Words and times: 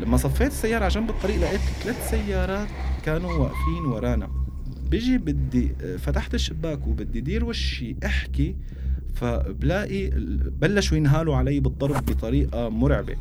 لما 0.00 0.16
صفيت 0.16 0.52
السيارة 0.52 0.84
على 0.84 0.94
جنب 0.94 1.10
الطريق 1.10 1.36
لقيت 1.36 1.60
ثلاث 1.60 2.10
سيارات 2.10 2.68
كانوا 3.04 3.32
واقفين 3.32 3.84
ورانا. 3.86 4.30
بيجي 4.90 5.18
بدي 5.18 5.68
فتحت 5.98 6.34
الشباك 6.34 6.86
وبدي 6.86 7.20
دير 7.20 7.44
وشي 7.44 7.96
احكي 8.04 8.56
فبلاقي 9.14 10.10
بلشوا 10.60 10.96
ينهالوا 10.96 11.36
علي 11.36 11.60
بالضرب 11.60 12.06
بطريقة 12.06 12.68
مرعبة. 12.68 13.16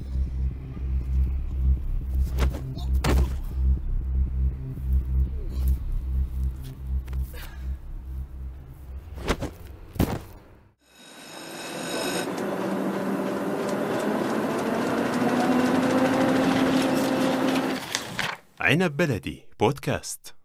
عنب 18.81 18.97
بلدي 18.97 19.43
بودكاست. 19.59 20.35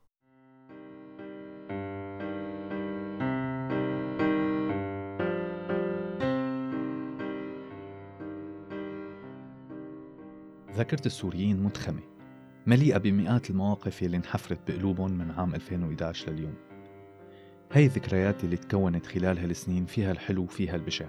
ذاكرة 10.76 11.06
السوريين 11.06 11.62
متخمة 11.62 12.00
مليئة 12.66 12.98
بمئات 12.98 13.50
المواقف 13.50 14.02
اللي 14.02 14.16
انحفرت 14.16 14.58
بقلوبهم 14.70 15.10
من 15.10 15.30
عام 15.30 15.54
2011 15.54 16.30
لليوم. 16.32 16.54
هاي 17.72 17.84
الذكريات 17.84 18.44
اللي 18.44 18.56
تكونت 18.56 19.06
خلال 19.06 19.38
هالسنين 19.38 19.86
فيها 19.86 20.12
الحلو 20.12 20.42
وفيها 20.42 20.76
البشع 20.76 21.08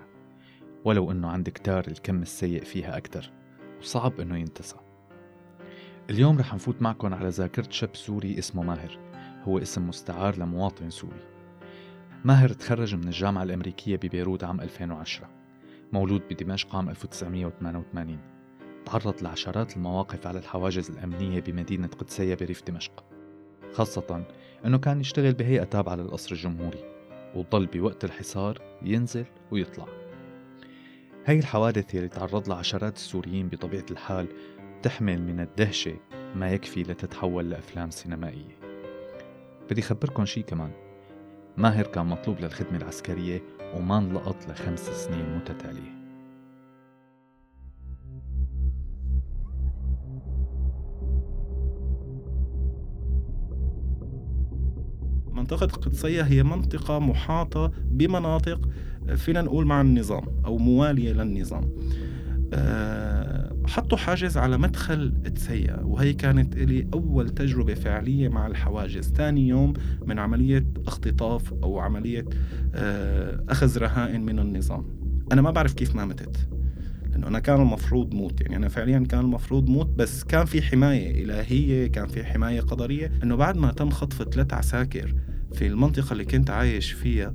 ولو 0.86 1.12
إنه 1.12 1.30
عند 1.30 1.50
كتار 1.50 1.88
الكم 1.88 2.22
السيء 2.22 2.64
فيها 2.64 2.98
أكتر 2.98 3.32
وصعب 3.80 4.20
إنه 4.20 4.38
ينتسى. 4.38 4.87
اليوم 6.10 6.40
رح 6.40 6.54
نفوت 6.54 6.82
معكم 6.82 7.14
على 7.14 7.30
ذاكرة 7.30 7.70
شاب 7.70 7.96
سوري 7.96 8.40
اسمه 8.40 8.64
ماهر. 8.64 9.00
هو 9.44 9.58
اسم 9.60 9.88
مستعار 9.88 10.38
لمواطن 10.38 10.90
سوري. 10.90 11.20
ماهر 12.26 12.50
تخرج 12.50 12.96
من 12.96 13.04
الجامعة 13.08 13.44
الأمريكية 13.44 13.96
ببيروت 13.96 14.44
عام 14.44 14.62
2010 14.62 15.30
مولود 15.94 16.22
بدمشق 16.30 16.76
عام 16.76 16.90
1988 16.90 18.20
تعرض 18.86 19.24
لعشرات 19.24 19.78
المواقف 19.78 20.28
على 20.28 20.40
الحواجز 20.40 20.90
الأمنية 20.90 21.42
بمدينة 21.42 21.88
قدسية 21.88 22.36
بريف 22.36 22.64
دمشق. 22.64 23.04
خاصة 23.74 24.26
أنه 24.66 24.78
كان 24.78 25.02
يشتغل 25.02 25.34
بهيئة 25.34 25.64
تابعة 25.64 25.96
للقصر 25.96 26.32
الجمهوري 26.32 26.84
وضل 27.36 27.66
بوقت 27.66 28.06
الحصار 28.06 28.62
ينزل 28.82 29.26
ويطلع. 29.52 29.86
هاي 31.26 31.40
الحوادث 31.40 31.96
اللي 31.96 32.08
تعرض 32.08 32.50
لها 32.50 32.58
عشرات 32.58 32.96
السوريين 32.96 33.48
بطبيعة 33.48 33.86
الحال 33.92 34.28
تحمل 34.84 35.22
من 35.22 35.40
الدهشة 35.40 35.96
ما 36.36 36.52
يكفي 36.52 36.84
لتتحول 36.84 37.50
لأفلام 37.50 37.90
سينمائية. 37.90 38.58
بدي 39.70 39.82
خبركن 39.82 40.26
شي 40.26 40.42
كمان. 40.42 40.72
ماهر 41.58 41.88
كان 41.88 42.06
مطلوب 42.06 42.40
للخدمة 42.40 42.78
العسكرية 42.78 43.42
وما 43.76 43.98
انلقط 43.98 44.50
لخمس 44.50 44.80
سنين 44.80 45.36
متتالية. 45.38 45.98
منطقة 55.32 55.66
القدسية 55.66 56.22
هي 56.22 56.44
منطقة 56.44 57.00
محاطة 57.00 57.72
بمناطق 57.86 58.70
فينا 59.16 59.42
نقول 59.42 59.66
مع 59.66 59.82
النظام 59.82 60.24
أو 60.46 60.58
موالية 60.58 61.14
للنظام. 61.14 61.76
أه 62.54 63.47
حطوا 63.68 63.98
حاجز 63.98 64.38
على 64.38 64.58
مدخل 64.58 65.14
تسيا 65.36 65.80
وهي 65.84 66.14
كانت 66.14 66.58
لي 66.58 66.88
أول 66.94 67.30
تجربة 67.30 67.74
فعلية 67.74 68.30
مع 68.30 68.48
الحواجز. 68.48 69.12
ثاني 69.12 69.48
يوم 69.48 69.74
من 70.06 70.20
عملية 70.20 70.66
اختطاف 70.88 71.54
أو 71.54 71.80
عملية 71.80 72.26
أه 72.76 73.44
أخذ 73.50 73.78
رهائن 73.78 74.22
من 74.26 74.40
النظام. 74.40 74.86
أنا 75.32 75.42
ما 75.42 75.52
بعرف 75.52 75.74
كيف 75.74 75.96
ما 75.96 76.06
متت 76.06 76.38
لأنه 77.12 77.28
أنا 77.28 77.40
كان 77.40 77.62
المفروض 77.62 78.14
موت. 78.14 78.42
يعني 78.42 78.56
أنا 78.56 78.68
فعليا 78.68 79.00
كان 79.00 79.20
المفروض 79.20 79.70
موت 79.70 79.90
بس 79.90 80.24
كان 80.24 80.46
في 80.46 80.62
حماية 80.62 81.24
إلهية 81.24 81.88
كان 81.88 82.08
في 82.08 82.24
حماية 82.24 82.62
قدرية. 82.62 83.12
أنه 83.24 83.36
بعد 83.36 83.58
ما 83.58 83.72
تم 83.72 83.90
خطف 83.90 84.24
ثلاث 84.24 84.54
عساكر 84.54 85.16
في 85.54 85.68
المنطقة 85.68 86.12
اللي 86.14 86.26
كنت 86.26 86.50
عايش 86.50 86.92
فيها 86.92 87.34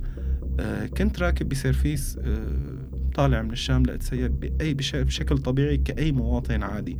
آه 0.59 0.85
كنت 0.85 1.19
راكب 1.19 1.49
بسيرفيس 1.49 2.17
آه 2.17 2.82
طالع 3.13 3.41
من 3.41 3.51
الشام 3.51 3.83
لأتسيب 3.83 4.39
بأي 4.39 4.73
بشكل 4.73 5.37
طبيعي 5.37 5.77
كأي 5.77 6.11
مواطن 6.11 6.63
عادي. 6.63 6.97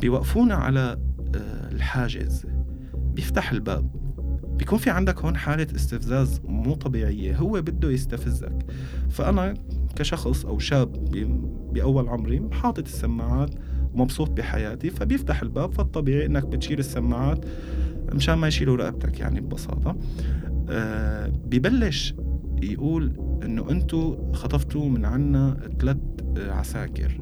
بيوقفونا 0.00 0.54
على 0.54 0.98
آه 1.34 1.72
الحاجز. 1.72 2.46
بيفتح 2.94 3.52
الباب. 3.52 3.90
بيكون 4.58 4.78
في 4.78 4.90
عندك 4.90 5.20
هون 5.24 5.36
حالة 5.36 5.66
استفزاز 5.76 6.40
مو 6.44 6.74
طبيعية. 6.74 7.36
هو 7.36 7.62
بده 7.62 7.90
يستفزك. 7.90 8.58
فأنا 9.10 9.54
كشخص 9.96 10.46
أو 10.46 10.58
شاب 10.58 10.92
بأول 11.72 12.08
عمري 12.08 12.48
حاطط 12.52 12.86
السماعات 12.86 13.54
ومبسوط 13.94 14.30
بحياتي 14.30 14.90
فبيفتح 14.90 15.42
الباب 15.42 15.72
فالطبيعي 15.72 16.26
إنك 16.26 16.46
بتشيل 16.46 16.78
السماعات 16.78 17.44
مشان 18.12 18.34
ما 18.34 18.48
يشيلوا 18.48 18.76
رقبتك 18.76 19.20
يعني 19.20 19.40
ببساطة. 19.40 19.96
آه 20.70 21.26
ببلش 21.26 22.14
يقول 22.72 23.12
إنه 23.44 23.70
انتو 23.70 24.32
خطفتوا 24.32 24.88
من 24.88 25.04
عنا 25.04 25.56
ثلاث 25.80 25.96
عساكر. 26.36 27.20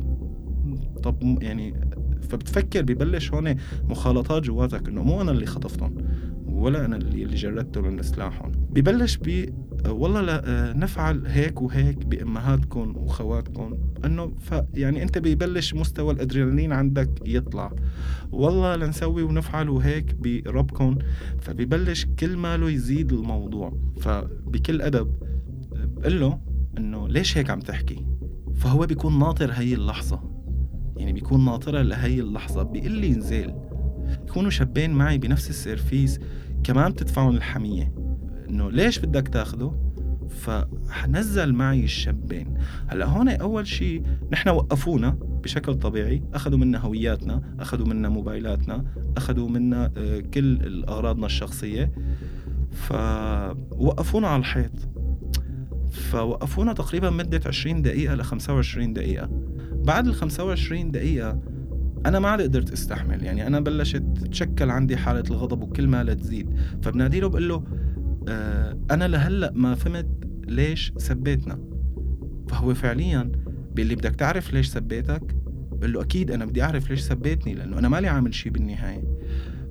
طب 1.02 1.42
يعني 1.42 1.74
فبتفكر 2.22 2.82
ببلش 2.82 3.32
هون 3.32 3.56
مخالطات 3.84 4.42
جواتك 4.42 4.88
إنه 4.88 5.02
مو 5.02 5.20
أنا 5.20 5.30
اللي 5.30 5.46
خطفتهم 5.46 5.96
ولا 6.46 6.84
أنا 6.84 6.96
اللي 6.96 7.34
جردتهم 7.34 7.96
لسلاحهم 7.96 8.52
ببلش 8.70 9.16
والله 9.88 10.20
لا 10.20 10.72
نفعل 10.76 11.26
هيك 11.26 11.62
وهيك 11.62 12.06
بامهاتكم 12.06 12.96
وخواتكم 12.96 13.78
إنه 14.04 14.32
يعني 14.74 15.02
أنت 15.02 15.18
ببلش 15.18 15.74
مستوى 15.74 16.14
الأدرينالين 16.14 16.72
عندك 16.72 17.10
يطلع. 17.26 17.72
والله 18.32 18.76
لنسوي 18.76 19.22
ونفعل 19.22 19.68
وهيك 19.68 20.14
بربكم 20.14 20.98
فببلش 21.40 22.06
كل 22.18 22.36
ماله 22.36 22.70
يزيد 22.70 23.12
الموضوع. 23.12 23.78
فبكل 24.00 24.82
أدب 24.82 25.14
بقول 25.72 26.20
له 26.20 26.38
إنه 26.78 27.08
ليش 27.08 27.38
هيك 27.38 27.50
عم 27.50 27.60
تحكي؟ 27.60 28.06
فهو 28.54 28.86
بيكون 28.86 29.18
ناطر 29.18 29.50
هي 29.52 29.74
اللحظة. 29.74 30.20
يعني 30.96 31.12
بيكون 31.12 31.44
ناطرة 31.44 31.82
لهي 31.82 32.20
اللحظة. 32.20 32.62
بيقول 32.62 32.92
لي 32.92 33.10
نزل 33.10 33.54
يكونوا 34.28 34.50
شابين 34.50 34.90
معي 34.90 35.18
بنفس 35.18 35.50
السيرفيس. 35.50 36.20
كمان 36.64 36.92
بتدفعون 36.92 37.36
الحمية. 37.36 38.01
إنه 38.52 38.70
ليش 38.70 38.98
بدك 38.98 39.28
تاخده؟ 39.28 39.72
فنزل 40.28 41.52
معي 41.52 41.84
الشابين 41.84 42.54
هلأ 42.86 43.06
هون 43.06 43.28
أول 43.28 43.66
شيء 43.66 44.02
نحن 44.32 44.48
وقفونا 44.48 45.18
بشكل 45.42 45.74
طبيعي. 45.74 46.22
أخذوا 46.34 46.58
منا 46.58 46.78
هوياتنا 46.78 47.42
أخذوا 47.60 47.86
منا 47.86 48.08
موبايلاتنا 48.08 48.84
أخذوا 49.16 49.48
منا 49.48 49.92
كل 50.34 50.84
اغراضنا 50.88 51.26
الشخصية. 51.26 51.92
فوقفونا 52.70 54.28
على 54.28 54.40
الحيط. 54.40 54.72
فوقفونا 55.90 56.72
تقريبا 56.72 57.10
مدة 57.10 57.40
20 57.46 57.82
دقيقة 57.82 58.14
ل 58.14 58.22
25 58.22 58.92
دقيقة. 58.92 59.28
بعد 59.72 60.06
ال 60.06 60.14
25 60.14 60.90
دقيقة 60.90 61.38
أنا 62.06 62.18
ما 62.18 62.28
عاد 62.28 62.42
قدرت 62.42 62.72
استحمل. 62.72 63.22
يعني 63.22 63.46
أنا 63.46 63.60
بلشت 63.60 64.02
تشكل 64.30 64.70
عندي 64.70 64.96
حالة 64.96 65.24
الغضب 65.30 65.62
وكل 65.62 65.86
ما 65.86 66.04
لا 66.04 66.14
تزيد. 66.14 66.56
فبنادي 66.82 67.20
له 67.20 67.28
بقول 67.28 67.48
له 67.48 67.62
آه 68.28 68.78
أنا 68.90 69.08
لهلأ 69.08 69.52
ما 69.54 69.74
فهمت 69.74 70.08
ليش 70.46 70.92
سبيتنا. 70.96 71.58
فهو 72.48 72.74
فعليا 72.74 73.32
باللي 73.74 73.94
بدك 73.94 74.14
تعرف 74.14 74.52
ليش 74.52 74.68
سبيتك؟ 74.68 75.36
بقول 75.72 75.92
له 75.92 76.02
أكيد 76.02 76.30
أنا 76.30 76.44
بدي 76.44 76.62
أعرف 76.62 76.90
ليش 76.90 77.00
سبيتني 77.00 77.54
لأنه 77.54 77.78
أنا 77.78 77.88
مالي 77.88 78.08
عامل 78.08 78.34
شيء 78.34 78.52
بالنهاية. 78.52 79.04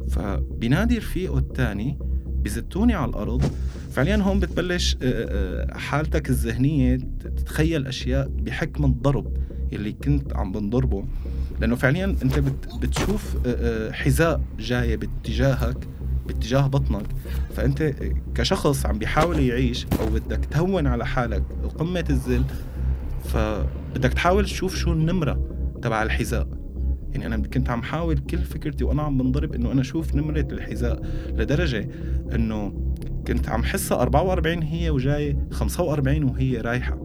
فبنادي 0.10 0.98
رفيقه 0.98 1.38
الثاني 1.38 2.00
بزتوني 2.44 2.94
على 2.94 3.10
الأرض. 3.10 3.44
فعليا 3.92 4.16
هون 4.16 4.40
بتبلش 4.40 4.98
حالتك 5.72 6.30
الذهنية 6.30 6.96
تتخيل 7.20 7.88
أشياء 7.88 8.28
بحكم 8.28 8.86
الضرب 8.86 9.38
اللي 9.74 9.92
كنت 9.92 10.34
عم 10.36 10.52
بنضربه. 10.52 11.06
لأنه 11.60 11.76
فعليا 11.76 12.06
أنت 12.06 12.40
بتشوف 12.82 13.38
حذاء 13.92 14.42
جاية 14.60 14.96
باتجاهك. 14.96 15.88
باتجاه 16.32 16.68
بطنك. 16.68 17.06
فأنت 17.56 17.94
كشخص 18.36 18.86
عم 18.86 18.98
بيحاول 18.98 19.40
يعيش 19.40 19.88
أو 20.02 20.06
بدك 20.06 20.46
تهون 20.46 20.88
على 20.88 21.06
حالك 21.06 21.44
قمة 21.80 22.06
الذل 22.10 22.44
فبدك 23.24 24.14
تحاول 24.14 24.46
تشوف 24.46 24.76
شو 24.76 24.92
النمرة 24.92 25.40
تبع 25.82 26.04
الحذاء. 26.04 26.48
يعني 27.12 27.26
أنا 27.26 27.38
كنت 27.38 27.70
عم 27.70 27.84
حاول 27.84 28.18
كل 28.18 28.38
فكرتي 28.38 28.84
وأنا 28.84 29.02
عم 29.02 29.18
بنضرب 29.18 29.56
إنه 29.56 29.72
أنا 29.72 29.82
أشوف 29.82 30.16
نمرة 30.16 30.48
الحذاء 30.52 31.02
لدرجة 31.28 31.90
إنه 32.36 32.74
كنت 33.28 33.50
عم 33.50 33.64
حسها 33.64 34.02
44 34.02 34.64
هي 34.64 34.90
وجايه 34.90 35.48
45 35.52 36.24
وهي 36.24 36.58
رايحة. 36.58 36.98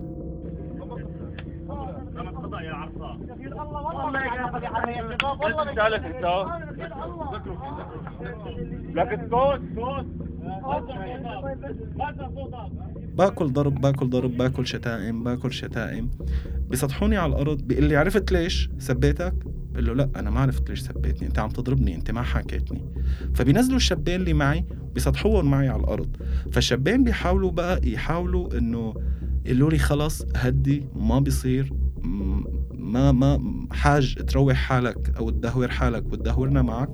باكل 13.16 13.52
ضرب 13.52 13.81
باكل 13.81 14.10
ضرب 14.10 14.37
باكل 14.37 14.66
شتائم 14.66 15.25
باكل 15.25 15.52
شتائم. 15.52 16.10
بسطحوني 16.70 17.16
على 17.16 17.32
الأرض 17.32 17.62
بيقول 17.62 17.84
لي 17.84 17.96
عرفت 17.96 18.32
ليش 18.32 18.70
سبيتك؟ 18.78 19.34
بقول 19.44 19.87
له 19.87 19.94
لا 19.94 20.10
أنا 20.16 20.31
ما 20.31 20.40
عرفت 20.40 20.70
ليش 20.70 20.81
سبيتني 20.81 21.28
أنت 21.28 21.38
عم 21.38 21.48
تضربني 21.48 21.94
أنت 21.94 22.10
ما 22.10 22.22
حكيتني 22.22 22.84
فبينزلوا 23.34 23.76
الشابين 23.76 24.20
اللي 24.20 24.32
معي 24.32 24.64
بيسطحوهم 24.94 25.50
معي 25.50 25.69
على 25.69 25.81
الأرض. 25.81 26.16
فالشابين 26.52 27.04
بيحاولوا 27.04 27.50
بقى 27.50 27.81
يحاولوا 27.88 28.58
إنه 28.58 28.94
يقولوا 29.46 29.70
لي 29.70 29.78
خلص 29.78 30.26
هدي 30.37 30.88
ما 30.94 31.19
بيصير. 31.20 31.72
ما 32.86 33.12
ما 33.12 33.40
حاج 33.72 34.14
تروح 34.14 34.56
حالك 34.56 35.16
أو 35.16 35.30
تدهور 35.30 35.68
حالك 35.68 36.12
وتدهورنا 36.12 36.62
معك. 36.62 36.90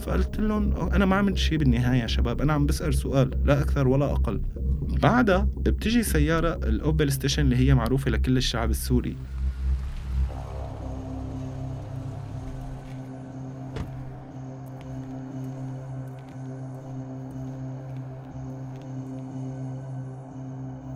فقلت 0.00 0.40
لهم 0.40 0.72
أنا 0.76 1.04
ما 1.04 1.16
عملت 1.16 1.36
شيء 1.36 1.58
بالنهاية 1.58 2.02
يا 2.02 2.06
شباب 2.06 2.40
أنا 2.40 2.52
عم 2.52 2.66
بسأل 2.66 2.94
سؤال 2.94 3.30
لا 3.44 3.60
أكثر 3.60 3.88
ولا 3.88 4.12
أقل. 4.12 4.40
بعدها 5.02 5.48
بتجي 5.56 6.02
سيارة 6.02 6.54
الأوبل 6.54 7.12
ستيشن 7.12 7.42
اللي 7.42 7.56
هي 7.56 7.74
معروفة 7.74 8.10
لكل 8.10 8.36
الشعب 8.36 8.70
السوري. 8.70 9.16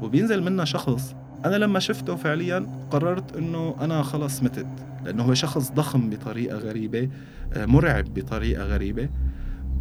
وبينزل 0.02 0.42
منها 0.42 0.64
شخص 0.64 1.14
أنا 1.46 1.56
لما 1.56 1.78
شفته 1.78 2.16
فعليا 2.16 2.66
قررت 2.90 3.36
إنه 3.36 3.74
أنا 3.80 4.02
خلص 4.02 4.42
متت 4.42 4.66
لأنه 5.04 5.22
هو 5.22 5.34
شخص 5.34 5.72
ضخم 5.72 6.10
بطريقة 6.10 6.58
غريبة 6.58 7.08
آه، 7.52 7.66
مرعب 7.66 8.14
بطريقة 8.14 8.64
غريبة. 8.64 9.08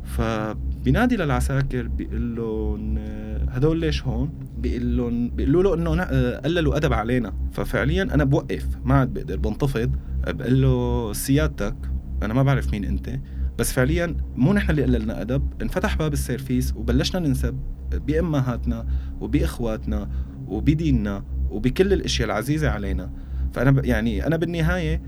فبينادي 0.03 1.15
للعساكر 1.17 1.87
بيقول 1.87 2.35
لهم 2.35 2.97
آه، 2.97 3.49
هدول 3.49 3.79
ليش 3.79 4.03
هون؟ 4.03 4.29
بيقول 4.57 4.97
لهم 4.97 5.29
بيقولوا 5.29 5.63
له 5.63 5.73
إنه 5.73 6.03
آه، 6.03 6.39
قللوا 6.39 6.77
أدب 6.77 6.93
علينا. 6.93 7.33
ففعليا 7.51 8.03
أنا 8.03 8.23
بوقف 8.23 8.65
ما 8.83 8.95
عاد 8.95 9.13
بقدر 9.13 9.37
بنتفض 9.37 9.91
بقول 10.27 10.61
له 10.61 11.13
سيادتك 11.13 11.75
أنا 12.23 12.33
ما 12.33 12.43
بعرف 12.43 12.71
مين 12.71 12.85
أنت 12.85 13.19
بس 13.59 13.73
فعليا 13.73 14.17
مو 14.35 14.53
نحن 14.53 14.71
اللي 14.71 14.83
قللنا 14.83 15.21
أدب 15.21 15.61
انفتح 15.61 15.97
باب 15.97 16.13
السيرفيس 16.13 16.73
وبلشنا 16.75 17.27
ننسب 17.27 17.59
بأمهاتنا 17.91 18.85
وبأخواتنا 19.21 20.09
وبديننا. 20.47 21.23
وبكل 21.51 21.93
الأشياء 21.93 22.25
العزيزة 22.25 22.69
علينا. 22.69 23.09
فأنا 23.53 23.85
يعني 23.85 24.27
أنا 24.27 24.37
بالنهاية 24.37 25.01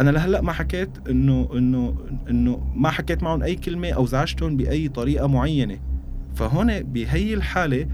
أنا 0.00 0.10
لهلأ 0.10 0.40
ما 0.40 0.52
حكيت 0.52 0.90
إنه 1.08 1.48
إنه 1.54 1.94
إنه 2.30 2.72
ما 2.74 2.90
حكيت 2.90 3.22
معهم 3.22 3.42
أي 3.42 3.54
كلمة 3.54 3.90
أو 3.90 4.06
زعجتهم 4.06 4.56
بأي 4.56 4.88
طريقة 4.88 5.26
معينة. 5.26 5.78
فهون 6.34 6.82
بهي 6.82 7.34
الحالة 7.34 7.86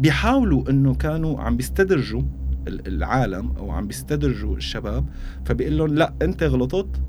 بيحاولوا 0.00 0.70
إنه 0.70 0.94
كانوا 0.94 1.40
عم 1.40 1.56
بيستدرجوا 1.56 2.22
العالم 2.68 3.52
أو 3.56 3.70
عم 3.70 3.86
بيستدرجوا 3.86 4.56
الشباب 4.56 5.06
فبيقول 5.44 5.78
لهم 5.78 5.94
لأ 5.94 6.14
أنت 6.22 6.42
غلطت 6.42 7.00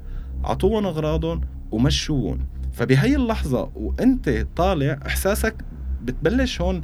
اعطوهم 0.45 0.85
أغراضهم 0.85 1.41
ومشوهم. 1.71 2.39
فبهي 2.71 3.15
اللحظة 3.15 3.71
وأنت 3.75 4.47
طالع 4.55 4.99
إحساسك 5.05 5.55
بتبلش 6.03 6.61
هون 6.61 6.81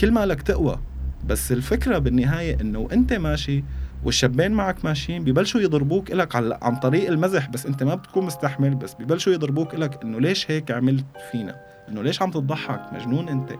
كل 0.00 0.12
مالك 0.12 0.42
تقوى. 0.42 0.80
بس 1.28 1.52
الفكرة 1.52 1.98
بالنهاية 1.98 2.60
إنه 2.60 2.88
أنت 2.92 3.12
ماشي 3.12 3.64
والشابين 4.04 4.52
معك 4.52 4.84
ماشيين 4.84 5.24
ببلشوا 5.24 5.60
يضربوك 5.60 6.12
إلك 6.12 6.36
عن 6.62 6.76
طريق 6.76 7.08
المزح 7.08 7.48
بس 7.48 7.66
أنت 7.66 7.82
ما 7.82 7.94
بتكون 7.94 8.24
مستحمل 8.24 8.74
بس 8.74 8.94
ببلشوا 8.94 9.32
يضربوك 9.32 9.74
إلك 9.74 10.02
إنه 10.04 10.20
ليش 10.20 10.50
هيك 10.50 10.70
عملت 10.70 11.04
فينا؟ 11.32 11.60
إنه 11.88 12.02
ليش 12.02 12.22
عم 12.22 12.30
تضحك؟ 12.30 12.92
مجنون 12.92 13.28
أنت. 13.28 13.52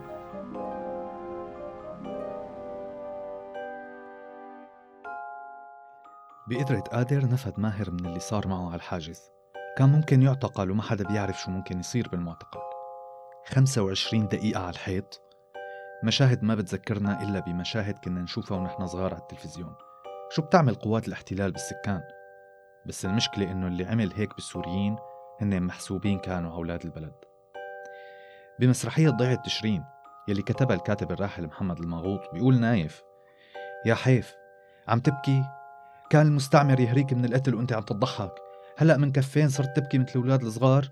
بقدرة 6.48 6.80
قادر 6.80 7.24
نفد 7.28 7.60
ماهر 7.60 7.90
من 7.90 8.06
اللي 8.06 8.20
صار 8.20 8.48
معه 8.48 8.66
على 8.66 8.76
الحاجز. 8.76 9.20
كان 9.78 9.88
ممكن 9.88 10.22
يعتقل 10.22 10.70
وما 10.70 10.82
حدا 10.82 11.04
بيعرف 11.04 11.40
شو 11.40 11.50
ممكن 11.50 11.80
يصير 11.80 12.08
بالمعتقل. 12.08 12.60
25 13.46 14.28
دقيقة 14.28 14.60
على 14.60 14.70
الحيط 14.70 15.27
مشاهد 16.02 16.42
ما 16.42 16.54
بتذكرنا 16.54 17.22
إلا 17.22 17.40
بمشاهد 17.40 17.98
كنا 17.98 18.20
نشوفها 18.20 18.58
ونحن 18.58 18.86
صغار 18.86 19.14
على 19.14 19.22
التلفزيون. 19.22 19.74
شو 20.30 20.42
بتعمل 20.42 20.74
قوات 20.74 21.08
الاحتلال 21.08 21.52
بالسكان؟ 21.52 22.02
بس 22.86 23.04
المشكلة 23.04 23.52
إنه 23.52 23.66
اللي 23.66 23.84
عمل 23.84 24.12
هيك 24.12 24.34
بالسوريين 24.34 24.96
هن 25.40 25.62
محسوبين 25.62 26.18
كانوا 26.18 26.52
أولاد 26.52 26.84
البلد. 26.84 27.14
بمسرحية 28.60 29.10
ضيعة 29.10 29.42
تشرين 29.42 29.84
يلي 30.28 30.42
كتبها 30.42 30.76
الكاتب 30.76 31.12
الراحل 31.12 31.46
محمد 31.46 31.78
المغوط 31.78 32.20
بيقول 32.32 32.60
نايف 32.60 33.02
يا 33.86 33.94
حيف 33.94 34.34
عم 34.88 35.00
تبكي؟ 35.00 35.44
كان 36.10 36.26
المستعمر 36.26 36.80
يهريك 36.80 37.12
من 37.12 37.24
القتل 37.24 37.54
وأنت 37.54 37.72
عم 37.72 37.82
تضحك. 37.82 38.34
هلأ 38.76 38.96
من 38.96 39.12
كفين 39.12 39.48
صرت 39.48 39.76
تبكي 39.76 39.98
مثل 39.98 40.10
الاولاد 40.10 40.42
الصغار؟ 40.42 40.88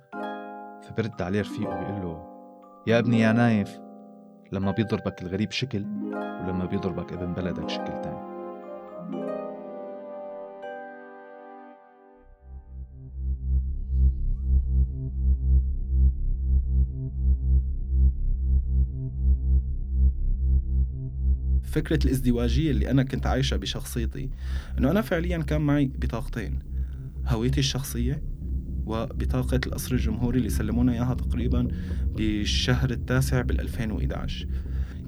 فبرد 0.82 1.22
عليه 1.22 1.40
رفيقه 1.40 1.76
بيقول 1.76 2.02
له 2.02 2.36
يا 2.86 2.98
ابني 2.98 3.20
يا 3.20 3.32
نايف 3.32 3.85
لما 4.52 4.70
بيضربك 4.70 5.22
الغريب 5.22 5.50
شكل 5.50 5.84
ولما 6.14 6.64
بيضربك 6.64 7.12
ابن 7.12 7.32
بلدك 7.32 7.68
شكل 7.68 8.02
تاني. 8.02 8.36
فكرة 21.62 22.04
الازدواجية 22.04 22.70
اللي 22.70 22.90
أنا 22.90 23.02
كنت 23.02 23.26
عايشها 23.26 23.56
بشخصيتي 23.56 24.30
إنه 24.78 24.90
أنا 24.90 25.02
فعليا 25.02 25.38
كان 25.38 25.60
معي 25.60 25.86
بطاقتين. 25.86 26.58
هويتي 27.26 27.60
الشخصية 27.60 28.22
وبطاقة 28.86 29.60
القصر 29.66 29.94
الجمهوري 29.94 30.38
اللي 30.38 30.48
سلمونا 30.48 30.92
إياها 30.92 31.14
تقريبا 31.14 31.68
بالشهر 32.16 32.90
التاسع 32.90 33.40
بال 33.42 33.60
2011 33.60 34.46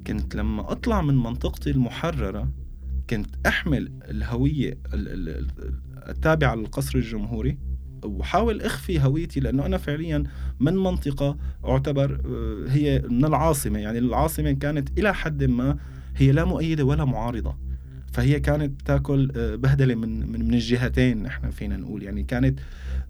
كنت 0.07 0.35
لما 0.35 0.73
أطلع 0.73 1.03
من 1.03 1.17
منطقتي 1.17 1.71
المحررة 1.71 2.53
كنت 3.11 3.31
أحمل 3.47 3.93
الهوية 4.11 4.79
التابعة 6.09 6.55
للقصر 6.55 6.99
الجمهوري 6.99 7.59
وحاول 8.05 8.63
أخفي 8.63 9.01
هويتي 9.01 9.41
لأنه 9.41 9.67
أنا 9.67 9.77
فعليا 9.77 10.25
من 10.61 10.77
منطقة 10.77 11.37
أعتبر 11.65 12.21
آه، 12.27 12.71
هي 12.71 13.03
من 13.11 13.25
العاصمة. 13.25 13.79
يعني 13.79 13.99
العاصمة 13.99 14.53
كانت 14.53 14.99
إلى 14.99 15.15
حد 15.15 15.45
ما 15.45 15.77
هي 16.17 16.33
لا 16.33 16.45
مؤيدة 16.45 16.85
ولا 16.85 17.05
معارضة. 17.05 17.68
فهي 18.19 18.41
كانت 18.41 18.83
تاكل 18.83 19.33
آه، 19.37 19.55
بهدلة 19.55 19.95
من 19.95 20.33
من 20.33 20.55
الجهتين 20.55 21.23
نحن 21.23 21.51
فينا 21.51 21.77
نقول. 21.77 22.03
يعني 22.03 22.23
كانت 22.23 22.61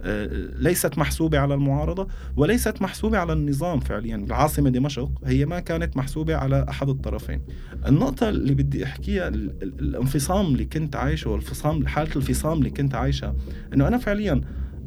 آه، 0.03 0.29
ليست 0.59 0.99
محسوبة 0.99 1.39
على 1.39 1.55
المعارضة 1.55 2.09
وليست 2.37 2.83
محسوبة 2.83 3.19
على 3.19 3.33
النظام 3.33 3.81
فعليا. 3.81 4.17
العاصمة 4.17 4.71
دمشق 4.71 5.11
هي 5.25 5.47
ما 5.47 5.61
كانت 5.61 5.97
محسوبة 5.97 6.37
على 6.37 6.67
أحد 6.69 6.89
الطرفين. 6.89 7.43
النقطة 7.87 8.29
اللي 8.29 8.55
بدي 8.55 8.85
أحكيها 8.85 9.29
الانفصام 9.29 10.47
اللي 10.47 10.65
كنت 10.65 10.97
عايشه 10.97 11.31
والفصام 11.31 11.87
حالة 11.87 12.17
الفصام 12.17 12.59
اللي 12.59 12.71
كنت 12.71 12.95
عايشها 12.95 13.37
أنه 13.75 13.89
أنا 13.89 13.99
فعليا 13.99 14.41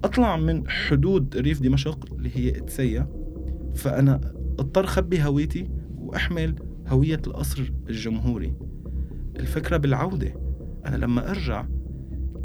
أطلع 0.04 0.38
من 0.38 0.70
حدود 0.70 1.38
ريف 1.38 1.62
دمشق 1.62 2.14
اللي 2.14 2.32
هي 2.36 2.58
إتسيا 2.58 3.08
فأنا 3.76 4.22
أضطر 4.60 4.86
خبي 4.86 5.24
هويتي 5.24 5.68
وأحمل 5.98 6.56
هوية 6.88 7.22
القصر 7.28 7.72
الجمهوري. 7.90 8.71
الفكرة 9.40 9.78
بالعودة. 9.78 10.34
أنا 10.86 10.96
لما 10.96 11.32
أرجع 11.32 11.66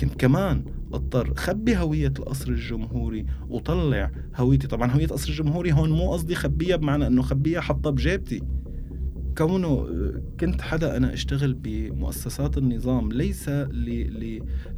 كنت 0.00 0.14
كمان 0.14 0.64
أضطر 0.92 1.34
خبي 1.34 1.76
هوية 1.76 2.12
القصر 2.18 2.48
الجمهوري 2.48 3.26
وطلع 3.48 4.10
هويتي. 4.36 4.66
طبعا 4.66 4.90
هوية 4.90 5.04
القصر 5.04 5.28
الجمهوري 5.28 5.72
هون 5.72 5.90
مو 5.90 6.12
قصدي 6.12 6.34
خبيها 6.34 6.76
بمعنى 6.76 7.06
إنه 7.06 7.22
خبيها 7.22 7.60
حطها 7.60 7.90
بجيبتي. 7.90 8.42
كونه 9.38 9.88
كنت 10.40 10.60
حدا 10.60 10.96
أنا 10.96 11.12
أشتغل 11.12 11.54
بمؤسسات 11.54 12.58
النظام 12.58 13.12
ليس 13.12 13.48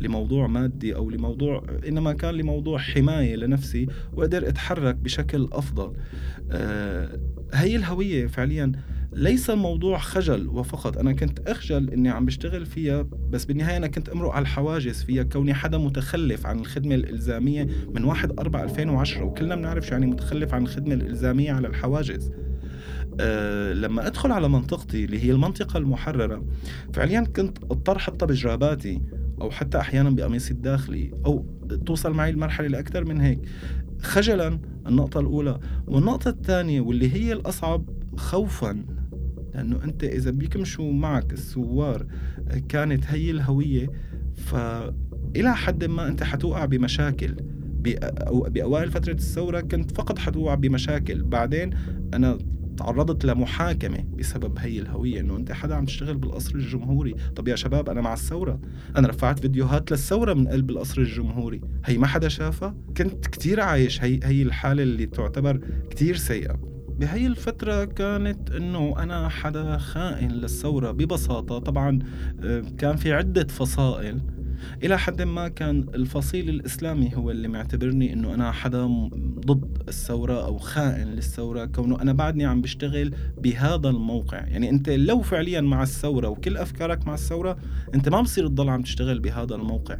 لموضوع 0.01 0.47
مادي 0.47 0.95
أو 0.95 1.11
لموضوع 1.11 1.63
إنما 1.89 2.13
كان 2.13 2.35
لموضوع 2.35 2.79
حماية 2.79 3.37
لنفسي 3.37 3.87
وقدر 4.13 4.49
أتحرك 4.49 4.95
بشكل 4.95 5.49
أفضل. 5.53 5.93
آه 6.51 7.21
هي 7.55 7.77
الهوية 7.77 8.27
فعليا 8.27 8.73
ليس 9.13 9.51
الموضوع 9.51 9.99
خجل 9.99 10.49
وفقط. 10.49 10.99
أنا 10.99 11.13
كنت 11.13 11.49
أخجل 11.49 11.91
إني 11.91 12.09
عم 12.09 12.25
بشتغل 12.27 12.67
فيها 12.67 13.03
بس 13.31 13.45
بالنهاية 13.45 13.77
أنا 13.77 13.87
كنت 13.87 14.09
أمرق 14.09 14.31
على 14.31 14.43
الحواجز 14.43 15.03
فيها. 15.03 15.23
كوني 15.23 15.55
حدا 15.55 15.79
متخلف 15.79 16.47
عن 16.47 16.59
الخدمة 16.59 16.95
الإلزامية 16.95 17.69
من 17.95 18.05
1 18.05 18.41
4 18.41 18.65
2010 18.65 19.25
وكلنا 19.25 19.57
بنعرف 19.57 19.87
شو 19.87 19.93
يعني 19.93 20.07
متخلف 20.07 20.55
عن 20.55 20.63
الخدمة 20.63 20.95
الإلزامية 20.95 21.53
على 21.53 21.69
الحواجز. 21.69 22.31
أه 23.21 23.73
لما 23.73 24.07
أدخل 24.07 24.33
على 24.33 24.49
منطقتي 24.49 25.05
اللي 25.05 25.25
هي 25.25 25.31
المنطقة 25.31 25.79
المحررة 25.79 26.45
فعليا 26.93 27.21
كنت 27.21 27.59
أضطر 27.59 27.99
حتى 27.99 28.27
بجراباتي 28.27 29.03
أو 29.41 29.51
حتى 29.51 29.79
أحيانا 29.79 30.11
بقميصي 30.11 30.51
الداخلي 30.51 31.11
أو 31.27 31.47
توصل 31.87 32.13
معي 32.13 32.31
المرحلة 32.31 32.69
لأكثر 32.69 33.05
من 33.05 33.21
هيك. 33.21 33.41
خجلا 34.01 34.61
النقطة 34.87 35.21
الأولى. 35.21 35.61
والنقطة 35.87 36.29
الثانية 36.29 36.81
واللي 36.81 37.15
هي 37.15 37.33
الأصعب 37.33 37.85
خوفا. 38.17 38.85
لأنه 39.59 39.85
أنت 39.85 40.05
إذا 40.05 40.31
بيكمشوا 40.31 40.93
معك 40.93 41.33
الثوار 41.33 42.07
كانت 42.69 43.05
هي 43.07 43.31
الهوية 43.31 43.91
فإلى 44.37 45.57
حد 45.57 45.85
ما 45.85 46.09
أنت 46.09 46.23
حتوقع 46.23 46.65
بمشاكل. 46.65 47.37
بأوائل 48.49 48.91
فترة 48.91 49.13
الثورة 49.13 49.61
كنت 49.61 49.91
فقط 49.91 50.19
حتوقع 50.19 50.55
بمشاكل. 50.55 51.23
بعدين 51.23 51.71
أنا 52.15 52.39
تعرضت 52.77 53.25
لمحاكمة 53.25 54.05
بسبب 54.19 54.59
هي 54.59 54.79
الهوية 54.79 55.21
إنه 55.21 55.37
أنت 55.37 55.53
حدا 55.53 55.75
عم 55.75 55.85
تشتغل 55.85 56.17
بالقصر 56.17 56.55
الجمهوري. 56.55 57.15
طب 57.37 57.49
يا 57.49 57.57
شباب 57.57 57.89
أنا 57.89 58.01
مع 58.01 58.13
الثورة. 58.13 58.61
أنا 58.97 59.09
رفعت 59.09 59.39
فيديوهات 59.39 59.91
للثورة 59.91 60.35
من 60.35 60.49
قلب 60.49 60.71
القصر 60.71 61.01
الجمهوري. 61.01 61.61
هي 61.85 61.99
ما 61.99 62.07
حدا 62.07 62.29
شافها؟ 62.29 62.75
كنت 62.97 63.27
كتير 63.27 63.61
عايش 63.61 64.05
هي 64.05 64.21
هي 64.23 64.43
الحالة 64.43 64.83
اللي 64.83 65.07
تعتبر 65.07 65.61
كتير 65.91 66.17
سيئة. 66.17 66.78
بهي 66.99 67.27
الفترة 67.27 67.85
كانت 67.85 68.51
إنه 68.51 68.95
أنا 68.99 69.29
حدا 69.29 69.79
خائن 69.79 70.31
للثورة 70.31 70.91
ببساطة. 70.91 71.59
طبعا 71.59 71.99
آه، 72.45 72.63
كان 72.79 72.97
في 72.97 73.13
عدة 73.13 73.45
فصائل. 73.45 74.21
إلى 74.83 74.99
حد 74.99 75.23
ما 75.23 75.49
كان 75.49 75.87
الفصيل 75.95 76.49
الإسلامي 76.49 77.11
هو 77.15 77.31
اللي 77.31 77.49
معتبرني 77.49 78.13
إنه 78.13 78.35
أنا 78.35 78.53
حدا 78.53 78.87
ضد 79.47 79.83
الثورة 79.89 80.45
أو 80.45 80.59
خائن 80.59 81.09
للثورة 81.09 81.65
كونه 81.65 82.03
أنا 82.03 82.13
بعدني 82.13 82.45
عم 82.45 82.63
بشتغل 82.63 83.15
بهذا 83.39 83.89
الموقع. 83.89 84.39
يعني 84.39 84.71
أنت 84.71 84.89
لو 84.89 85.23
فعليا 85.23 85.61
مع 85.61 85.83
الثورة 85.83 86.29
وكل 86.29 86.57
أفكارك 86.57 87.07
مع 87.07 87.15
الثورة 87.15 87.57
أنت 87.95 88.09
ما 88.09 88.21
بصير 88.21 88.49
تضل 88.49 88.69
عم 88.69 88.83
تشتغل 88.83 89.21
بهذا 89.21 89.55
الموقع. 89.55 89.99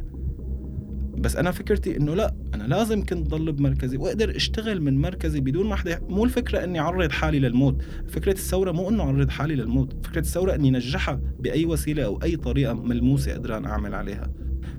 بس 1.19 1.35
أنا 1.35 1.51
فكرتي 1.51 1.97
إنه 1.97 2.15
لا 2.15 2.35
أنا 2.53 2.63
لازم 2.63 3.05
كنت 3.05 3.27
ضل 3.27 3.51
بمركزي 3.51 3.97
وأقدر 3.97 4.35
أشتغل 4.35 4.81
من 4.81 5.01
مركزي 5.01 5.39
بدون 5.39 5.67
ما 5.67 5.75
حدا 5.75 5.99
مو 6.09 6.25
الفكرة 6.25 6.63
إني 6.63 6.79
أعرض 6.79 7.11
حالي 7.11 7.39
للموت 7.39 7.81
فكرة 8.07 8.31
الثورة 8.31 8.71
مو 8.71 8.89
إنه 8.89 9.03
أعرض 9.03 9.29
حالي 9.29 9.55
للموت 9.55 10.05
فكرة 10.05 10.19
الثورة 10.19 10.55
إني 10.55 10.71
نجحها 10.71 11.21
بأي 11.39 11.65
وسيلة 11.65 12.05
أو 12.05 12.19
أي 12.23 12.35
طريقة 12.35 12.73
ملموسة 12.73 13.33
قدران 13.33 13.65
أعمل 13.65 13.95
عليها. 13.95 14.31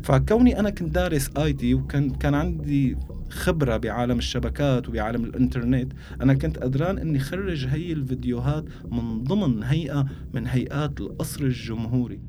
فكوني 0.03 0.61
أنا 0.61 0.71
كنت 0.71 0.95
دارس 0.95 1.31
آي 1.37 1.53
تي 1.53 1.75
وكان 1.75 2.11
كان 2.11 2.35
عندي 2.35 2.97
خبرة 3.31 3.77
بعالم 3.77 4.19
الشبكات 4.19 4.89
وبعالم 4.89 5.25
الإنترنت 5.25 5.93
أنا 6.23 6.35
كنت 6.35 6.59
قدران 6.59 6.99
إني 6.99 7.19
خرج 7.19 7.67
هي 7.67 7.93
الفيديوهات 7.93 8.65
من 8.91 9.23
ضمن 9.25 9.63
هيئة 9.63 10.07
من 10.35 10.47
هيئات 10.47 11.01
القصر 11.01 11.45
الجمهوري. 11.45 12.21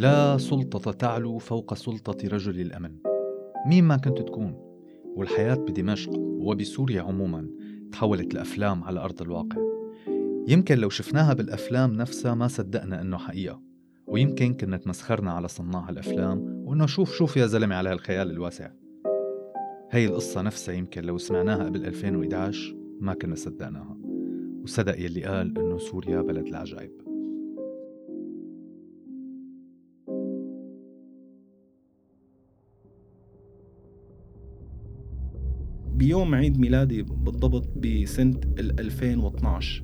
لا 0.00 0.38
سلطة 0.38 0.92
تعلو 0.92 1.38
فوق 1.38 1.74
سلطة 1.74 2.28
رجل 2.28 2.60
الأمن. 2.60 2.96
مين 3.66 3.84
ما 3.84 3.96
كنت 3.96 4.18
تكون. 4.18 4.54
والحياة 5.16 5.54
بدمشق 5.54 6.12
وبسوريا 6.18 7.02
عموما 7.02 7.50
تحولت 7.92 8.34
لأفلام 8.34 8.84
على 8.84 9.00
أرض 9.00 9.22
الواقع. 9.22 9.56
يمكن 10.48 10.78
لو 10.78 10.88
شفناها 10.88 11.34
بالأفلام 11.34 11.92
نفسها 11.92 12.34
ما 12.34 12.48
صدقنا 12.48 13.00
إنه 13.00 13.18
حقيقة. 13.18 13.62
ويمكن 14.06 14.54
كنا 14.54 14.76
تمسخرنا 14.76 15.32
على 15.32 15.48
صناع 15.48 15.88
الأفلام 15.88 16.64
وإنه 16.66 16.86
شوف 16.86 17.14
شوف 17.14 17.36
يا 17.36 17.46
زلمة 17.46 17.76
على 17.76 17.90
هالخيال 17.90 18.30
الواسع. 18.30 18.70
هي 19.90 20.06
القصة 20.06 20.42
نفسها 20.42 20.74
يمكن 20.74 21.04
لو 21.04 21.18
سمعناها 21.18 21.64
قبل 21.64 21.84
2011 21.86 22.76
ما 23.00 23.14
كنا 23.14 23.34
صدقناها. 23.34 23.96
وصدق 24.62 25.00
يلي 25.00 25.24
قال 25.24 25.58
إنه 25.58 25.78
سوريا 25.78 26.20
بلد 26.20 26.46
العجائب. 26.46 27.09
بيوم 36.00 36.34
عيد 36.34 36.60
ميلادي 36.60 37.02
بالضبط 37.02 37.68
بسنة 37.78 38.40
2012 38.58 39.82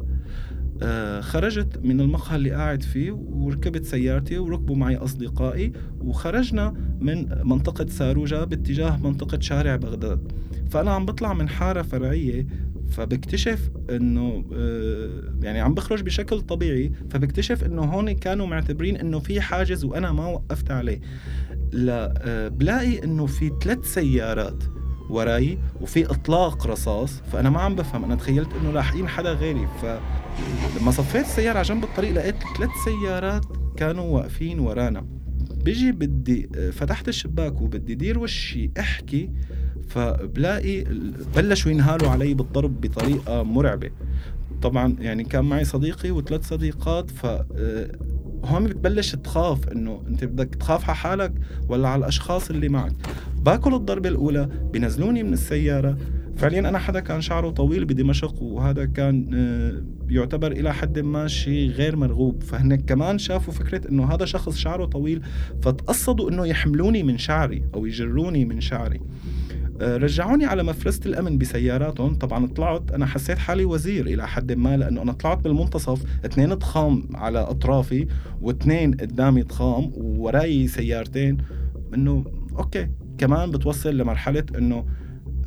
آه 0.83 1.21
خرجت 1.21 1.81
من 1.85 2.01
المقهى 2.01 2.37
اللي 2.37 2.51
قاعد 2.51 2.83
فيه 2.83 3.13
وركبت 3.13 3.85
سيارتي 3.85 4.39
وركبوا 4.39 4.77
معي 4.77 4.97
أصدقائي 4.97 5.73
وخرجنا 6.01 6.75
من 7.01 7.29
منطقة 7.45 7.87
ساروجا 7.87 8.45
باتجاه 8.45 8.97
منطقة 8.97 9.41
شارع 9.41 9.77
بغداد. 9.77 10.33
فأنا 10.71 10.91
عم 10.91 11.07
بطلع 11.07 11.33
من 11.35 11.49
حارة 11.49 11.83
فرعية 11.83 12.47
فبكتشف 12.91 13.71
إنه 13.91 14.45
آه 14.55 15.11
يعني 15.43 15.61
عم 15.61 15.75
بخرج 15.75 16.03
بشكل 16.03 16.41
طبيعي 16.41 16.93
فبكتشف 17.11 17.65
إنه 17.65 17.83
هون 17.83 18.13
كانوا 18.13 18.47
معتبرين 18.47 18.97
إنه 18.97 19.19
في 19.19 19.41
حاجز 19.41 19.85
وأنا 19.85 20.13
ما 20.13 20.27
وقفت 20.27 20.71
عليه. 20.71 21.01
لا 21.73 22.15
آه 22.19 22.49
بلاقي 22.49 23.05
إنه 23.05 23.27
في 23.27 23.53
ثلاث 23.63 23.95
سيارات 23.95 24.65
وراي 25.11 25.59
وفي 25.81 26.11
إطلاق 26.11 26.67
رصاص 26.67 27.21
فأنا 27.33 27.51
ما 27.51 27.61
عم 27.61 27.75
بفهم. 27.75 28.05
أنا 28.05 28.15
تخيلت 28.15 28.49
إنه 28.61 28.73
لاحقين 28.73 29.09
حدا 29.09 29.33
غيري. 29.33 29.69
فلما 29.83 30.91
صفيت 30.91 31.25
السياره 31.25 31.59
على 31.59 31.69
جنب 31.69 31.85
الطريق 31.85 32.13
لقيت 32.13 32.37
ثلاث 32.59 32.71
سيارات 32.85 33.45
كانوا 33.77 34.05
واقفين 34.05 34.59
ورانا. 34.61 35.07
بيجي 35.65 35.93
بدي 35.93 36.49
فتحت 36.73 37.09
الشباك 37.09 37.61
وبدي 37.61 37.95
دير 37.95 38.19
وشي 38.19 38.71
أحكي 38.79 39.31
فبلاقي 39.89 40.85
بلشوا 41.37 41.71
ينهالوا 41.71 42.11
علي 42.11 42.35
بالضرب 42.35 42.81
بطريقة 42.81 43.43
مرعبة. 43.43 43.91
طبعا 44.63 44.97
يعني 45.01 45.25
كان 45.25 45.45
معي 45.45 45.65
صديقي 45.65 46.11
وثلاث 46.11 46.49
صديقات 46.49 47.11
ف 47.11 47.27
هون 48.45 48.66
بتبلش 48.66 49.14
تخاف 49.14 49.69
إنه 49.69 50.02
أنت 50.09 50.25
بدك 50.25 50.55
تخاف 50.55 50.85
على 50.85 50.97
حالك 50.97 51.33
ولا 51.69 51.88
على 51.88 52.00
الأشخاص 52.00 52.50
اللي 52.50 52.69
معك. 52.69 52.93
باكل 53.43 53.75
الضربة 53.75 54.09
الأولى 54.09 54.49
بينزلوني 54.73 55.23
من 55.23 55.33
السيارة. 55.33 55.97
فعليا 56.37 56.61
أنا 56.61 56.78
حدا 56.78 57.00
كان 57.00 57.21
شعره 57.21 57.50
طويل 57.50 57.85
بدمشق 57.85 58.43
وهذا 58.43 58.85
كان 58.85 59.31
آه، 59.35 59.83
يعتبر 60.12 60.52
إلى 60.52 60.75
حد 60.75 60.99
ما 60.99 61.28
شيء 61.28 61.71
غير 61.71 61.97
مرغوب. 61.97 62.43
فهن 62.43 62.76
كمان 62.76 63.19
شافوا 63.19 63.52
فكرة 63.52 63.90
إنه 63.90 64.14
هذا 64.14 64.25
شخص 64.25 64.57
شعره 64.57 64.85
طويل 64.85 65.23
فتقصدوا 65.62 66.31
إنه 66.31 66.47
يحملوني 66.47 67.02
من 67.02 67.19
شعري 67.19 67.62
أو 67.75 67.87
يجروني 67.87 68.45
من 68.45 68.61
شعري. 68.61 69.00
رجعوني 69.80 70.45
على 70.45 70.62
مفرزة 70.62 71.00
الأمن 71.06 71.38
بسياراتهم. 71.38 72.14
طبعا 72.14 72.47
طلعت 72.47 72.92
أنا 72.92 73.06
حسيت 73.06 73.38
حالي 73.38 73.64
وزير 73.64 74.06
إلى 74.06 74.28
حد 74.28 74.52
ما 74.52 74.76
لأنه 74.76 75.02
أنا 75.02 75.12
طلعت 75.12 75.38
بالمنتصف 75.38 76.02
اثنين 76.25 76.54
ضخام 76.54 77.09
على 77.14 77.38
أطرافي 77.38 78.06
واثنين 78.40 78.95
قدامي 78.95 79.42
ضخام 79.42 79.92
ووراي 79.95 80.68
سيارتين. 80.68 81.38
إنه 81.95 82.25
okay 82.59 82.88
كمان 83.18 83.50
بتوصل 83.50 83.97
لمرحلة 83.97 84.45
إنه 84.59 84.87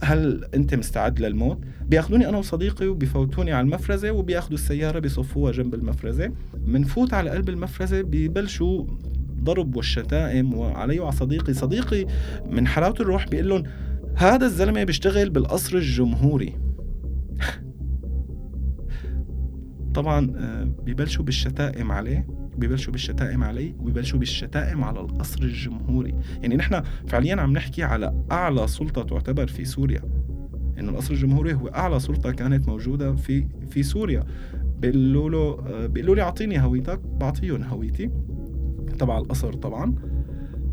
هل 0.04 0.46
أنت 0.56 0.76
مستعد 0.76 1.20
للموت؟ 1.20 1.60
بياخذوني 1.82 2.30
أنا 2.30 2.38
وصديقي 2.38 2.88
وبيفوتوني 2.88 3.52
على 3.52 3.66
المفرزة 3.66 4.12
وبياخذوا 4.12 4.54
السيارة 4.54 5.00
بيصفوها 5.00 5.52
جنب 5.52 5.74
المفرزة. 5.74 6.32
منفوت 6.66 7.14
على 7.14 7.30
قلب 7.30 7.50
المفرزة 7.50 8.02
ببلشوا 8.02 8.86
ضرب 9.44 9.76
والشتائم 9.76 10.54
وعلي 10.54 11.00
وعلى 11.00 11.16
صديقي. 11.16 11.54
صديقي 11.54 12.06
من 12.50 12.68
حلاوة 12.68 12.96
الروح 13.00 13.28
بيقول 13.28 13.50
لهم 13.50 13.64
هذا 14.20 14.46
الزلمة 14.46 14.84
بيشتغل 14.84 15.30
بالقصر 15.30 15.78
الجمهوري. 15.78 16.56
طبعا 19.94 20.34
آه، 20.38 20.64
ببلشوا 20.64 21.26
بالشتائم 21.26 21.92
عليه 21.92 22.28
ببلشوا 22.58 22.92
بالشتائم 22.92 23.44
عليه 23.44 23.76
وبيبلشوا 23.80 24.20
بالشتائم 24.20 24.84
على 24.84 25.00
القصر 25.00 25.42
الجمهوري. 25.42 26.16
يعني 26.42 26.56
نحن 26.56 26.82
فعليا 27.08 27.36
عم 27.36 27.54
نحكي 27.54 27.84
على 27.84 28.26
أعلى 28.32 28.68
سلطة 28.68 29.04
تعتبر 29.04 29.48
في 29.48 29.66
سوريا. 29.66 30.02
إنه 30.80 30.90
القصر 30.90 31.14
الجمهوري 31.14 31.54
هو 31.54 31.68
أعلى 31.68 32.00
سلطة 32.00 32.32
كانت 32.32 32.68
موجودة 32.68 33.16
في 33.16 33.48
في 33.70 33.84
سوريا. 33.84 34.24
بيقولوا 34.80 35.30
له 35.30 35.68
آه، 35.68 35.86
بيقولوا 35.88 36.16
لي 36.16 36.22
أعطيني 36.22 36.64
هويتك 36.64 37.00
بعطيهم 37.00 37.64
هويتي. 37.64 38.10
تبع 39.00 39.18
القصر 39.18 39.54
طبعا. 39.54 39.96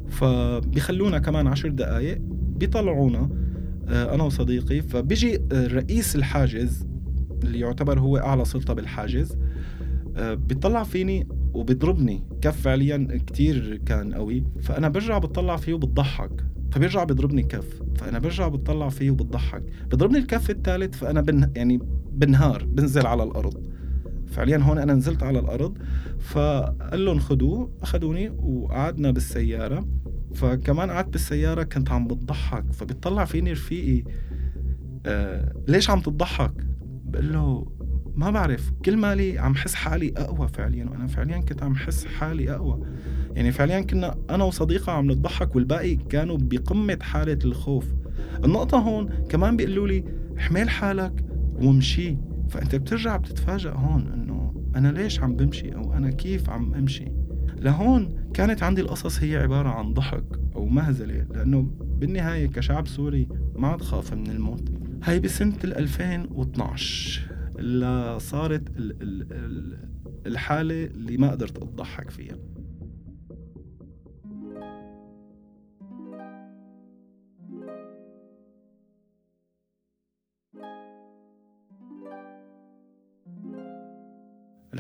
فبيخلونا 0.09 1.19
كمان 1.19 1.47
عشر 1.47 1.69
دقائق 1.69 2.36
بيطلعونا 2.59 3.29
آه، 3.89 4.15
أنا 4.15 4.23
وصديقي. 4.25 4.83
فبيجي 4.83 5.41
آه، 5.53 5.67
رئيس 5.67 6.17
الحاجز 6.17 6.87
اللي 7.45 7.61
يعتبر 7.61 8.01
هو 8.01 8.17
أعلى 8.17 8.45
سلطة 8.45 8.75
بالحاجز 8.75 9.37
آه، 10.17 10.35
بيطلع 10.35 10.83
فيني 10.83 11.29
وبيضربني. 11.55 12.23
كف 12.41 12.61
فعليا 12.61 13.09
كتير 13.27 13.81
كان 13.87 14.15
قوي. 14.15 14.45
فأنا 14.63 14.89
برجع 14.89 15.19
بتطلع 15.19 15.57
فيه 15.57 15.75
وبتضحك. 15.75 16.45
فبيرجع 16.73 17.05
بيضربني 17.05 17.43
كف 17.43 17.83
فأنا 17.97 18.19
برجع 18.19 18.49
بتطلع 18.49 18.89
فيه 18.89 19.11
وبتضحك. 19.11 19.63
بيضربني 19.91 20.19
الكف 20.19 20.51
الثالث 20.51 20.95
فأنا 20.97 21.21
بن 21.21 21.51
يعني 21.57 21.81
بنهار 22.13 22.65
بنزل 22.65 23.07
على 23.07 23.23
الأرض. 23.23 23.67
فعليا 24.27 24.59
هون 24.59 24.79
أنا 24.79 24.95
نزلت 24.95 25.23
على 25.23 25.39
الأرض 25.39 25.79
فقال 26.19 27.05
لهم 27.05 27.19
خذوه 27.19 27.73
اخذوني 27.83 28.29
وقعدنا 28.29 29.11
بالسيارة. 29.11 29.89
فكمان 30.35 30.91
قعدت 30.91 31.09
بالسيارة 31.09 31.63
كنت 31.63 31.91
عم 31.91 32.07
بتضحك 32.07 32.73
فبيطلع 32.73 33.25
فيني 33.25 33.53
رفيقي 33.53 34.05
آه 35.07 35.53
ليش 35.69 35.91
عم 35.91 36.01
تضحك؟ 36.01 36.53
بقول 37.05 37.33
له 37.33 37.67
ما 38.15 38.31
بعرف 38.31 38.73
كل 38.85 38.97
مالي 38.97 39.39
عم 39.39 39.55
حس 39.55 39.75
حالي 39.75 40.13
أقوى 40.17 40.49
فعليا 40.49 40.85
وأنا 40.85 41.07
فعليا 41.07 41.39
كنت 41.39 41.63
عم 41.63 41.75
حس 41.75 42.07
حالي 42.07 42.51
أقوى. 42.51 42.81
يعني 43.35 43.53
فعليا 43.53 43.81
كنا 43.81 44.15
أنا 44.31 44.45
وصديقة 44.45 44.93
عم 44.93 45.11
نضحك 45.11 45.57
والباقي 45.57 45.97
كانوا 45.97 46.39
بقمة 46.41 46.99
حالة 47.03 47.39
الخوف. 47.45 47.85
النقطة 48.45 48.79
هون 48.79 49.09
كمان 49.29 49.57
بيقولوا 49.57 49.89
لي 49.89 50.05
احمل 50.39 50.71
حالك 50.71 51.25
وامشي. 51.55 52.17
فأنت 52.51 52.75
بترجع 52.75 53.17
بتتفاجأ 53.17 53.71
هون 53.71 54.07
إنه 54.13 54.65
أنا 54.77 54.89
ليش 54.89 55.21
عم 55.21 55.37
بمشي 55.37 55.75
أو 55.75 55.93
أنا 55.93 56.11
كيف 56.11 56.51
عم 56.51 56.75
أمشي؟ 56.75 57.13
لهون 57.57 58.31
كانت 58.35 58.63
عندي 58.63 58.81
القصص 58.81 59.23
هي 59.23 59.37
عبارة 59.37 59.69
عن 59.69 59.95
ضحك 59.95 60.25
أو 60.57 60.67
مهزلة 60.67 61.27
لأنه 61.35 61.71
بالنهاية 61.81 62.47
كشعب 62.47 62.89
سوري 62.89 63.29
ما 63.57 63.69
عاد 63.69 63.83
خاف 63.83 64.15
من 64.15 64.31
الموت. 64.31 64.69
هاي 65.03 65.21
بسنة 65.21 65.57
2012 65.65 67.23
اللي 67.59 68.19
صارت 68.21 68.63
الحالة 70.27 70.85
اللي 70.85 71.17
ما 71.17 71.31
قدرت 71.31 71.59
أضحك 71.59 72.11
فيها. 72.11 72.37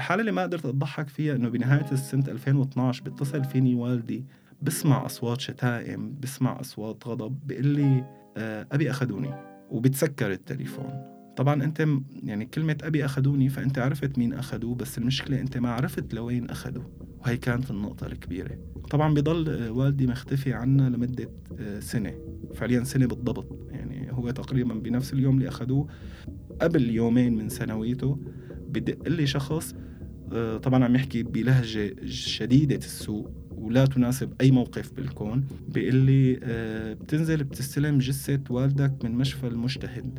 الحالة 0.06 0.20
اللي 0.20 0.32
ما 0.32 0.42
قدرت 0.42 0.66
أضحك 0.66 1.08
فيها 1.08 1.36
إنه 1.36 1.48
بنهاية 1.48 1.92
السنة 1.92 2.24
2012 2.28 3.02
بيتصل 3.02 3.44
فيني 3.44 3.74
والدي 3.74 4.24
بسمع 4.62 5.06
أصوات 5.06 5.40
شتائم 5.40 6.16
بسمع 6.20 6.60
أصوات 6.60 7.06
غضب 7.06 7.38
بيقول 7.46 7.66
لي 7.66 8.04
آه، 8.36 8.66
أبي 8.72 8.90
أخذوني 8.90 9.34
وبتسكر 9.70 10.32
التليفون. 10.32 11.04
طبعا 11.36 11.64
أنت 11.64 11.86
يعني 12.22 12.46
كلمة 12.46 12.78
أبي 12.82 13.04
أخذوني 13.04 13.48
فأنت 13.48 13.78
عرفت 13.78 14.18
مين 14.18 14.32
أخذوه 14.32 14.74
بس 14.74 14.98
المشكلة 14.98 15.40
أنت 15.40 15.58
ما 15.58 15.70
عرفت 15.70 16.14
لوين 16.14 16.50
أخذوه 16.50 16.90
وهي 17.20 17.36
كانت 17.36 17.70
النقطة 17.70 18.06
الكبيرة. 18.06 18.58
طبعا 18.90 19.14
بضل 19.14 19.48
آه، 19.48 19.70
والدي 19.70 20.06
مختفي 20.06 20.52
عنا 20.52 20.88
لمدة 20.88 21.30
آه، 21.58 21.80
سنة. 21.80 22.14
فعليا 22.54 22.84
سنة 22.84 23.06
بالضبط. 23.06 23.68
يعني 23.70 24.12
هو 24.12 24.30
تقريبا 24.30 24.74
بنفس 24.74 25.12
اليوم 25.12 25.36
اللي 25.36 25.48
أخذوه. 25.48 25.88
قبل 26.60 26.90
يومين 26.90 27.36
من 27.36 27.48
سنويته 27.48 28.18
بدق 28.68 29.08
لي 29.08 29.26
شخص 29.26 29.74
طبعا 30.62 30.84
عم 30.84 30.94
يحكي 30.94 31.22
بلهجة 31.22 31.96
شديدة 32.06 32.76
السوء 32.76 33.30
ولا 33.50 33.84
تناسب 33.86 34.32
أي 34.40 34.50
موقف 34.50 34.92
بالكون 34.92 35.44
بيقول 35.68 35.94
لي 35.94 36.40
آه، 36.42 36.92
بتنزل 36.92 37.44
بتستلم 37.44 37.98
جثة 37.98 38.40
والدك 38.50 39.04
من 39.04 39.12
مشفى 39.12 39.46
المجتهد. 39.46 40.18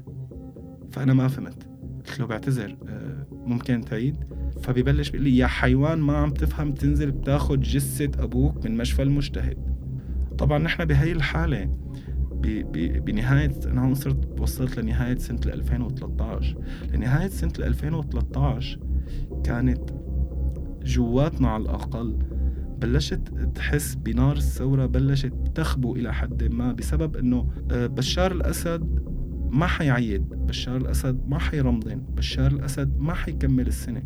فأنا 0.91 1.13
ما 1.13 1.27
فهمت. 1.27 1.67
قلت 2.07 2.19
له 2.19 2.25
بعتذر 2.25 2.77
آه، 2.87 3.27
ممكن 3.31 3.81
تعيد؟ 3.81 4.15
فبيبلش 4.61 5.09
بيقول 5.09 5.27
لي 5.27 5.37
يا 5.37 5.47
حيوان 5.47 5.97
ما 5.99 6.17
عم 6.17 6.31
تفهم 6.31 6.71
تنزل 6.73 7.11
بتاخد 7.11 7.61
جثة 7.61 8.23
أبوك 8.23 8.65
من 8.65 8.77
مشفى 8.77 9.03
المجتهد. 9.03 9.57
طبعا 10.37 10.57
نحن 10.59 10.85
بهي 10.85 11.11
الحالة 11.11 11.69
بنهاية 12.99 13.51
أنا 13.65 13.85
هون 13.85 13.95
صرت 13.95 14.39
وصلت 14.41 14.79
لنهاية 14.79 15.17
سنة 15.17 15.39
2013 15.45 16.57
لنهاية 16.93 17.27
سنة 17.27 17.53
2013 17.59 18.79
كانت 19.44 19.89
جواتنا 20.84 21.48
على 21.48 21.63
الأقل. 21.63 22.20
بلشت 22.77 23.22
تحس 23.56 23.96
بنار 23.96 24.36
الثورة 24.36 24.86
بلشت 24.86 25.34
تخبو 25.56 25.96
إلى 25.96 26.13
حد 26.13 26.44
ما 26.44 26.72
بسبب 26.72 27.17
أنه 27.17 27.48
آه، 27.72 27.88
بشار 27.88 28.31
الأسد 28.31 29.00
ما 29.51 29.68
حيعيد 29.68 30.29
بشار 30.29 30.77
الأسد 30.77 31.27
ما 31.27 31.40
حيرمضن 31.40 32.01
بشار 32.18 32.51
الأسد 32.51 33.00
ما 33.00 33.14
حيكمل 33.14 33.68
السنة. 33.68 34.03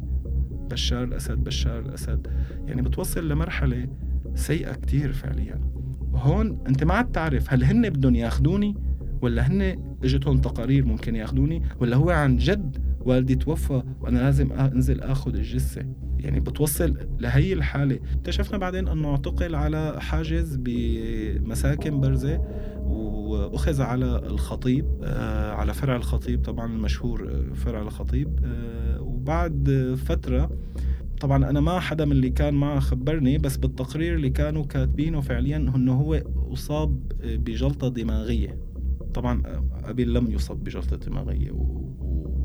بشار 0.71 1.03
الأسد 1.03 1.43
بشار 1.43 1.79
الأسد. 1.79 2.27
يعني 2.67 2.81
بتوصل 2.81 3.29
لمرحلة 3.29 3.87
سيئة 4.35 4.73
كتير 4.73 5.13
فعليا. 5.13 5.61
وهون 6.11 6.63
أنت 6.67 6.83
ما 6.83 6.93
عاد 6.93 7.11
تعرف 7.11 7.53
هل 7.53 7.63
هن 7.63 7.89
بدهم 7.89 8.15
ياخدوني 8.15 8.75
ولا 9.21 9.47
هن 9.47 9.61
إجتهم 10.03 10.37
تقارير 10.37 10.85
ممكن 10.85 11.15
ياخدوني 11.15 11.61
ولا 11.79 11.95
هو 11.95 12.09
عن 12.09 12.37
جد 12.37 12.90
والدي 13.05 13.35
توفى 13.35 13.83
وأنا 14.01 14.19
لازم 14.19 14.51
أنزل 14.51 15.01
آخذ 15.01 15.35
الجثة. 15.35 15.85
يعني 16.19 16.39
بتوصل 16.39 16.97
لهي 17.19 17.53
الحالة. 17.53 17.99
اكتشفنا 18.15 18.57
بعدين 18.57 18.87
أنه 18.87 19.09
اعتقل 19.09 19.55
على 19.55 19.95
حاجز 20.01 20.55
بمساكن 20.59 21.99
برزة 22.01 22.41
وأخذ 22.79 23.81
على 23.81 24.05
الخطيب 24.25 24.85
آه 25.03 25.51
على 25.51 25.73
فرع 25.73 25.95
الخطيب 25.95 26.41
طبعا 26.43 26.73
المشهور 26.73 27.29
آه، 27.31 27.53
فرع 27.53 27.81
الخطيب. 27.81 28.39
آه 28.45 29.01
وبعد 29.01 29.95
فترة 30.05 30.51
طبعا 31.21 31.49
أنا 31.49 31.59
ما 31.59 31.79
حدا 31.79 32.05
من 32.05 32.11
اللي 32.11 32.29
كان 32.29 32.53
معه 32.53 32.79
خبرني 32.79 33.37
بس 33.37 33.57
بالتقرير 33.57 34.15
اللي 34.15 34.29
كانوا 34.29 34.63
كاتبينه 34.65 35.21
فعليا 35.21 35.57
إنه 35.57 35.93
هو 35.93 36.21
أصاب 36.53 37.11
بجلطة 37.23 37.87
دماغية. 37.87 38.57
طبعا 39.13 39.41
أبي 39.83 40.05
لم 40.05 40.31
يصب 40.31 40.55
بجلطة 40.57 40.95
دماغية 40.95 41.51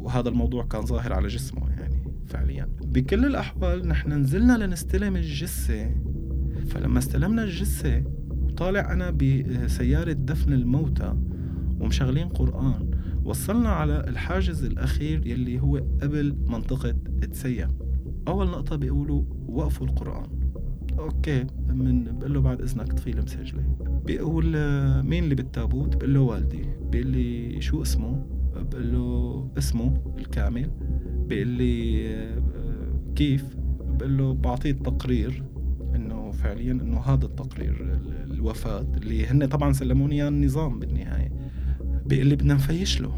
وهذا 0.06 0.28
الموضوع 0.28 0.64
كان 0.64 0.86
ظاهر 0.86 1.12
على 1.12 1.28
جسمه 1.28 1.70
يعني 1.70 2.02
فعليا. 2.26 2.68
بكل 2.84 3.24
الأحوال 3.24 3.88
نحن 3.88 4.12
نزلنا 4.12 4.66
لنستلم 4.66 5.16
الجثة. 5.16 5.90
فلما 6.68 6.98
استلمنا 6.98 7.44
الجثة 7.44 8.04
وطالع 8.30 8.92
أنا 8.92 9.10
بسيارة 9.10 10.12
دفن 10.12 10.52
الموتى 10.52 11.14
ومشغلين 11.80 12.28
قرآن. 12.28 12.90
وصلنا 13.24 13.68
على 13.68 14.04
الحاجز 14.08 14.64
الأخير 14.64 15.26
يلي 15.26 15.60
هو 15.60 15.76
قبل 15.76 16.36
منطقة 16.46 16.94
تسيا. 17.32 17.70
أول 18.28 18.46
نقطة 18.46 18.76
بيقولوا 18.76 19.22
وقفوا 19.48 19.86
القرآن. 19.86 20.28
okay 20.98 21.46
من 21.68 22.04
بقول 22.04 22.34
له 22.34 22.40
بعد 22.40 22.60
إذنك 22.60 22.92
طفي 22.92 23.10
المسجله 23.10 23.76
بيقول 24.04 24.44
مين 25.02 25.24
اللي 25.24 25.34
بالتابوت؟ 25.34 25.96
بقول 25.96 26.14
له 26.14 26.20
والدي. 26.20 26.64
بيقول 26.90 27.06
لي 27.06 27.60
شو 27.60 27.82
اسمه؟ 27.82 28.35
بقول 28.62 28.92
له 28.92 29.48
اسمه 29.58 30.14
الكامل 30.18 30.70
بيقول 31.28 31.48
لي 31.48 32.06
آه، 32.14 32.42
كيف 33.16 33.56
بقول 33.80 34.18
له 34.18 34.34
بعطيه 34.34 34.70
التقرير 34.70 35.42
إنه 35.94 36.30
فعليا 36.30 36.72
إنه 36.72 37.00
هذا 37.00 37.24
التقرير 37.24 38.00
الوفاة 38.30 38.80
اللي 38.96 39.26
هن 39.26 39.46
طبعا 39.46 39.72
سلموني 39.72 40.14
إياه 40.14 40.28
النظام 40.28 40.78
بالنهاية. 40.78 41.32
بيقول 42.06 42.26
لي 42.26 42.36
بدنا 42.36 42.54
نفيش 42.54 43.00
له 43.00 43.12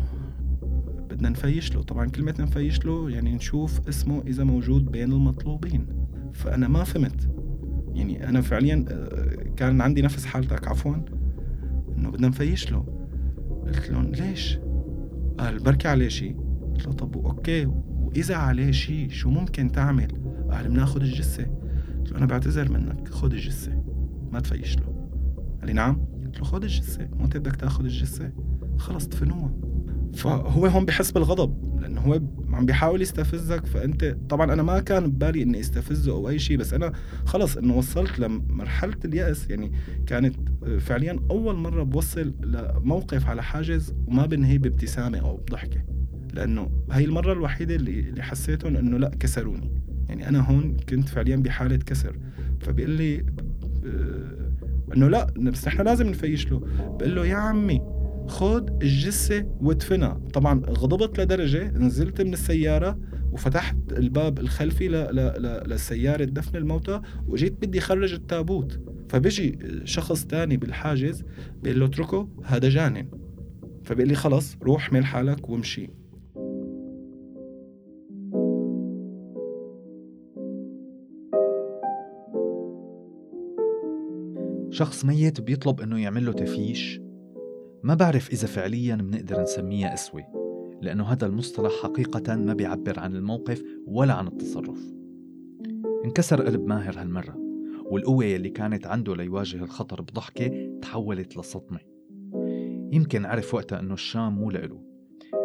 بدنا 1.10 1.28
نفيش 1.28 1.74
له. 1.74 1.82
طبعا 1.82 2.08
كلمة 2.08 2.34
نفيش 2.40 2.84
له 2.84 3.10
يعني 3.10 3.34
نشوف 3.34 3.88
اسمه 3.88 4.22
إذا 4.26 4.44
موجود 4.44 4.92
بين 4.92 5.12
المطلوبين. 5.12 5.86
فأنا 6.32 6.68
ما 6.68 6.84
فهمت. 6.84 7.30
يعني 7.94 8.28
أنا 8.28 8.40
فعليا 8.40 8.84
آه، 8.88 9.54
كان 9.56 9.80
عندي 9.80 10.02
نفس 10.02 10.26
حالتك 10.26 10.68
عفوا 10.68 10.94
إنه 11.96 12.10
بدنا 12.10 12.28
نفيش 12.28 12.72
له. 12.72 12.84
قلت 13.66 13.90
لهم 13.90 14.12
ليش؟ 14.12 14.58
قال 15.38 15.58
بركي 15.58 15.88
عليه 15.88 16.08
شيء 16.08 16.36
قلت 16.74 16.86
له 16.86 16.92
طب 16.92 17.16
أوكي 17.16 17.66
وإذا 17.66 18.36
عليه 18.36 18.70
شيء 18.70 19.10
شو 19.10 19.30
ممكن 19.30 19.72
تعمل؟ 19.72 20.08
قال 20.50 20.68
بناخذ 20.68 21.00
الجثة. 21.00 21.46
قلت 21.98 22.12
له 22.12 22.18
أنا 22.18 22.26
بعتذر 22.26 22.72
منك 22.72 23.08
خذ 23.08 23.32
الجثة 23.32 23.82
ما 24.32 24.40
تفيش 24.40 24.76
له. 24.78 24.86
قال 25.60 25.66
لي 25.66 25.72
نعم. 25.72 26.06
قلت 26.24 26.38
له 26.38 26.44
خذ 26.44 26.62
الجثة 26.62 27.08
مو 27.12 27.24
أنت 27.24 27.36
بدك 27.36 27.56
تاخذ 27.56 27.84
الجثة. 27.84 28.32
خلص 28.78 29.06
دفنوها. 29.06 29.52
فهو 30.14 30.66
هون 30.66 30.84
بحس 30.84 31.10
بالغضب 31.10 31.80
لأنه 31.80 32.00
هو 32.00 32.20
عم 32.58 32.66
بيحاول 32.66 33.02
يستفزك 33.02 33.66
فأنت 33.66 34.16
طبعا 34.28 34.52
أنا 34.52 34.62
ما 34.62 34.80
كان 34.80 35.10
ببالي 35.10 35.42
إني 35.42 35.60
أستفزه 35.60 36.12
أو 36.12 36.28
أي 36.28 36.38
شيء 36.38 36.56
بس 36.56 36.74
أنا 36.74 36.92
خلص 37.24 37.56
إنه 37.56 37.76
وصلت 37.76 38.18
لمرحلة 38.18 38.96
اليأس 39.04 39.50
يعني 39.50 39.72
كانت 40.06 40.34
فعليا 40.78 41.20
أول 41.30 41.56
مرة 41.56 41.82
بوصل 41.82 42.34
لموقف 42.42 43.26
على 43.26 43.42
حاجز 43.42 43.94
وما 44.06 44.26
بنهي 44.26 44.58
بابتسامة 44.58 45.18
أو 45.18 45.36
بضحكة 45.36 45.84
لأنه 46.34 46.70
هاي 46.90 47.04
المرة 47.04 47.32
الوحيدة 47.32 47.74
اللي 47.74 48.00
اللي 48.00 48.22
حسيتهم 48.22 48.76
إنه 48.76 48.98
لأ 48.98 49.10
كسروني. 49.20 49.70
يعني 50.08 50.28
أنا 50.28 50.40
هون 50.40 50.76
كنت 50.88 51.08
فعليا 51.08 51.36
بحالة 51.36 51.76
كسر. 51.76 52.16
فبيقول 52.60 52.90
لي 52.90 53.24
إنه 54.96 55.08
لأ 55.08 55.26
بس 55.36 55.66
إحنا 55.66 55.82
لازم 55.82 56.06
نفيش 56.08 56.50
له. 56.50 56.58
بقول 56.78 57.14
له 57.16 57.26
يا 57.26 57.36
عمي 57.36 57.80
خد 58.28 58.82
الجثة 58.82 59.46
وادفنها. 59.60 60.20
طبعا 60.32 60.62
غضبت 60.66 61.20
لدرجة 61.20 61.70
نزلت 61.70 62.20
من 62.20 62.32
السيارة 62.32 62.98
وفتحت 63.32 63.76
الباب 63.92 64.38
الخلفي 64.38 64.88
ل... 64.88 64.92
ل... 64.92 65.62
لسيارة 65.70 66.24
دفن 66.24 66.56
الموتى 66.56 67.00
وجيت 67.26 67.52
بدي 67.52 67.80
خرج 67.80 68.12
التابوت. 68.12 68.80
فبيجي 69.08 69.58
شخص 69.84 70.24
تاني 70.24 70.56
بالحاجز 70.56 71.24
بيقول 71.62 71.80
له 71.80 71.86
اتركه 71.86 72.28
هذا 72.44 72.68
جانن 72.68 73.08
فبيقول 73.84 74.08
لي 74.08 74.14
خلص 74.14 74.56
روح 74.62 74.92
مل 74.92 75.04
حالك 75.04 75.50
وامشي. 75.50 75.90
شخص 84.70 85.04
ميت 85.04 85.40
بيطلب 85.40 85.80
إنه 85.80 86.00
يعمل 86.00 86.26
له 86.26 86.32
تفيش. 86.32 87.00
ما 87.82 87.94
بعرف 87.94 88.30
إذا 88.30 88.46
فعليا 88.46 88.96
بنقدر 88.96 89.42
نسميها 89.42 89.92
قسوة 89.92 90.22
لأنه 90.82 91.04
هذا 91.04 91.26
المصطلح 91.26 91.72
حقيقة 91.82 92.36
ما 92.36 92.54
بيعبر 92.54 93.00
عن 93.00 93.16
الموقف 93.16 93.62
ولا 93.86 94.14
عن 94.14 94.26
التصرف. 94.26 94.94
انكسر 96.04 96.42
قلب 96.42 96.66
ماهر 96.66 97.00
هالمرة 97.00 97.36
والقوة 97.90 98.24
يلي 98.24 98.48
كانت 98.48 98.86
عنده 98.86 99.16
ليواجه 99.16 99.62
الخطر 99.62 100.02
بضحكة 100.02 100.78
تحولت 100.82 101.36
لصدمة. 101.36 101.80
يمكن 102.92 103.26
عرف 103.26 103.54
وقتها 103.54 103.80
إنه 103.80 103.94
الشام 103.94 104.34
مو 104.34 104.50
لإله 104.50 104.82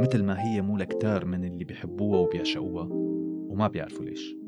مثل 0.02 0.24
ما 0.24 0.44
هي 0.44 0.62
مو 0.62 0.78
لكتار 0.78 1.26
من 1.26 1.46
اللي 1.46 1.64
بيحبوها 1.64 2.20
وبيعشقوها 2.20 2.88
وما 3.50 3.68
بيعرفوا 3.68 4.06
ليش. 4.06 4.43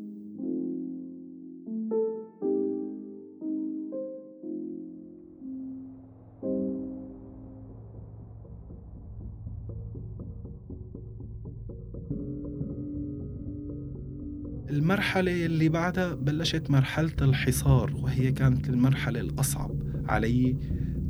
المرحلة 14.96 15.46
اللي 15.46 15.70
بعدها 15.70 16.14
بلشت 16.14 16.72
مرحلة 16.72 17.12
الحصار 17.22 17.96
وهي 17.96 18.32
كانت 18.32 18.70
المرحلة 18.70 19.20
الأصعب 19.20 19.72
علي 20.10 20.58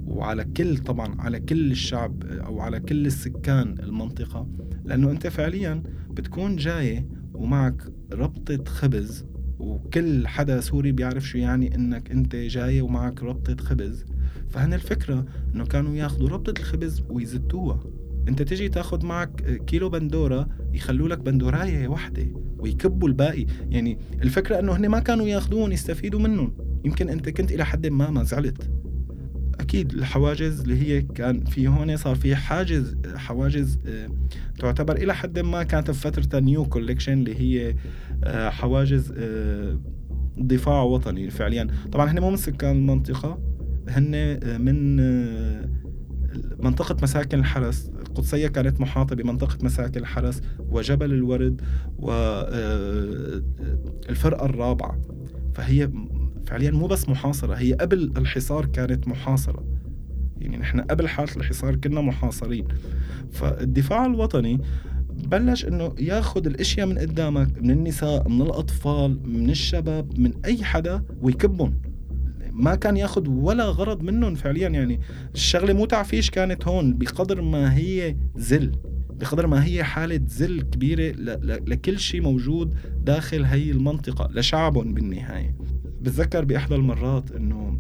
وعلى 0.06 0.46
كل 0.46 0.78
طبعا 0.78 1.22
على 1.22 1.40
كل 1.40 1.72
الشعب 1.72 2.24
أو 2.24 2.60
على 2.60 2.80
كل 2.80 3.06
السكان 3.06 3.76
المنطقة. 3.80 4.48
لأنه 4.86 5.12
أنت 5.12 5.28
فعليا 5.28 5.84
بتكون 6.10 6.56
جاي 6.56 7.06
ومعك 7.34 7.84
ربطة 8.14 8.64
خبز 8.66 9.26
وكل 9.60 10.28
حدا 10.28 10.62
سوري 10.62 10.92
بيعرف 10.92 11.28
شو 11.28 11.38
يعني 11.38 11.76
إنك 11.76 12.12
أنت 12.12 12.36
جاي 12.36 12.82
ومعك 12.82 13.24
ربطة 13.24 13.64
خبز. 13.64 14.06
فهن 14.50 14.74
الفكرة 14.74 15.26
إنه 15.56 15.66
كانوا 15.66 15.96
ياخذوا 15.96 16.30
ربطة 16.30 16.60
الخبز 16.60 17.04
ويزتوها. 17.10 17.84
أنت 18.28 18.42
تجي 18.42 18.70
تاخذ 18.70 19.06
معك 19.06 19.62
كيلو 19.68 19.90
بندورة 19.90 20.48
يخلوا 20.74 21.10
لك 21.10 21.20
بندوراية 21.20 21.88
واحدة 21.88 22.45
ويكبوا 22.60 23.08
الباقي. 23.08 23.46
يعني 23.70 23.98
الفكرة 24.22 24.60
إنه 24.60 24.76
هن 24.76 24.90
ما 24.90 25.00
كانوا 25.00 25.28
ياخذون 25.28 25.72
يستفيدوا 25.72 26.20
منهم. 26.20 26.54
يمكن 26.86 27.10
أنت 27.10 27.30
كنت 27.30 27.52
إلى 27.52 27.66
حد 27.66 27.88
ما 27.88 28.10
ما 28.10 28.24
زعلت. 28.24 28.70
أكيد 29.60 29.94
الحواجز 29.94 30.62
اللي 30.62 30.82
هي 30.82 31.02
كان 31.02 31.46
في 31.46 31.68
هون 31.68 31.98
صار 31.98 32.16
في 32.16 32.36
حاجز 32.36 32.98
حواجز 33.16 33.80
آه، 33.88 34.10
تعتبر 34.60 34.96
إلى 34.96 35.16
حد 35.16 35.40
ما 35.40 35.64
كانت 35.64 35.90
بفتره 35.90 36.40
new 36.40 36.66
collection 36.66 37.14
اللي 37.14 37.36
هي 37.36 37.76
آه، 38.24 38.50
حواجز 38.50 39.14
آه، 39.18 39.80
دفاع 40.38 40.82
وطني 40.82 41.30
فعليا. 41.30 41.68
طبعا 41.92 42.12
هن 42.12 42.20
مو 42.20 42.30
من 42.30 42.38
سكان 42.38 42.76
المنطقة 42.76 43.40
هن 43.90 44.40
من 44.62 44.96
منطقة 46.64 46.98
مساكن 47.04 47.40
الحرس. 47.40 47.92
القدسية 48.16 48.48
كانت 48.48 48.82
محاطة 48.82 49.16
بمنطقة 49.16 49.58
مساكن 49.62 50.00
الحرس 50.00 50.42
وجبل 50.70 51.14
الورد 51.14 51.62
والفرقة 52.00 52.46
الرابعة. 54.46 55.02
فهي 55.56 55.90
فعليا 56.48 56.72
مو 56.72 56.88
بس 56.88 57.10
محاصرة 57.10 57.54
هي 57.54 57.74
قبل 57.74 58.14
الحصار 58.18 58.66
كانت 58.66 59.08
محاصرة. 59.08 59.64
يعني 60.38 60.58
نحن 60.58 60.82
قبل 60.82 61.08
حالة 61.08 61.36
الحصار 61.38 61.76
كنا 61.76 62.02
محاصرين. 62.02 62.68
فالدفاع 63.32 64.06
الوطني 64.06 64.62
بلش 65.10 65.66
إنه 65.66 65.96
ياخذ 66.00 66.46
الأشياء 66.46 66.88
من 66.88 66.98
قدامك 66.98 67.62
من 67.62 67.72
النساء 67.72 68.30
من 68.30 68.42
الأطفال 68.42 69.20
من 69.30 69.50
الشباب 69.50 70.20
من 70.20 70.34
أي 70.46 70.64
حدا 70.64 71.04
ويكبهم. 71.22 71.74
ما 72.56 72.76
كان 72.76 72.98
ياخذ 72.98 73.30
ولا 73.30 73.66
غرض 73.66 74.02
منهم 74.02 74.36
فعليا. 74.36 74.70
يعني 74.70 75.00
الشغلة 75.34 75.74
مو 75.74 75.86
تعفيش 75.86 76.30
كانت 76.30 76.68
هون 76.68 76.98
بقدر 76.98 77.42
ما 77.42 77.76
هي 77.76 78.16
ذل 78.38 78.72
بقدر 79.10 79.48
ما 79.48 79.66
هي 79.66 79.84
حالة 79.84 80.20
ذل 80.40 80.62
كبيرة 80.62 81.16
لكل 81.68 82.00
شيء 82.00 82.22
موجود 82.22 82.76
داخل 83.04 83.44
هي 83.44 83.72
المنطقة 83.72 84.30
لشعبهم 84.32 84.94
بالنهاية. 84.94 85.56
بتذكر 86.02 86.46
بإحدى 86.46 86.76
المرات 86.76 87.32
إنه 87.32 87.78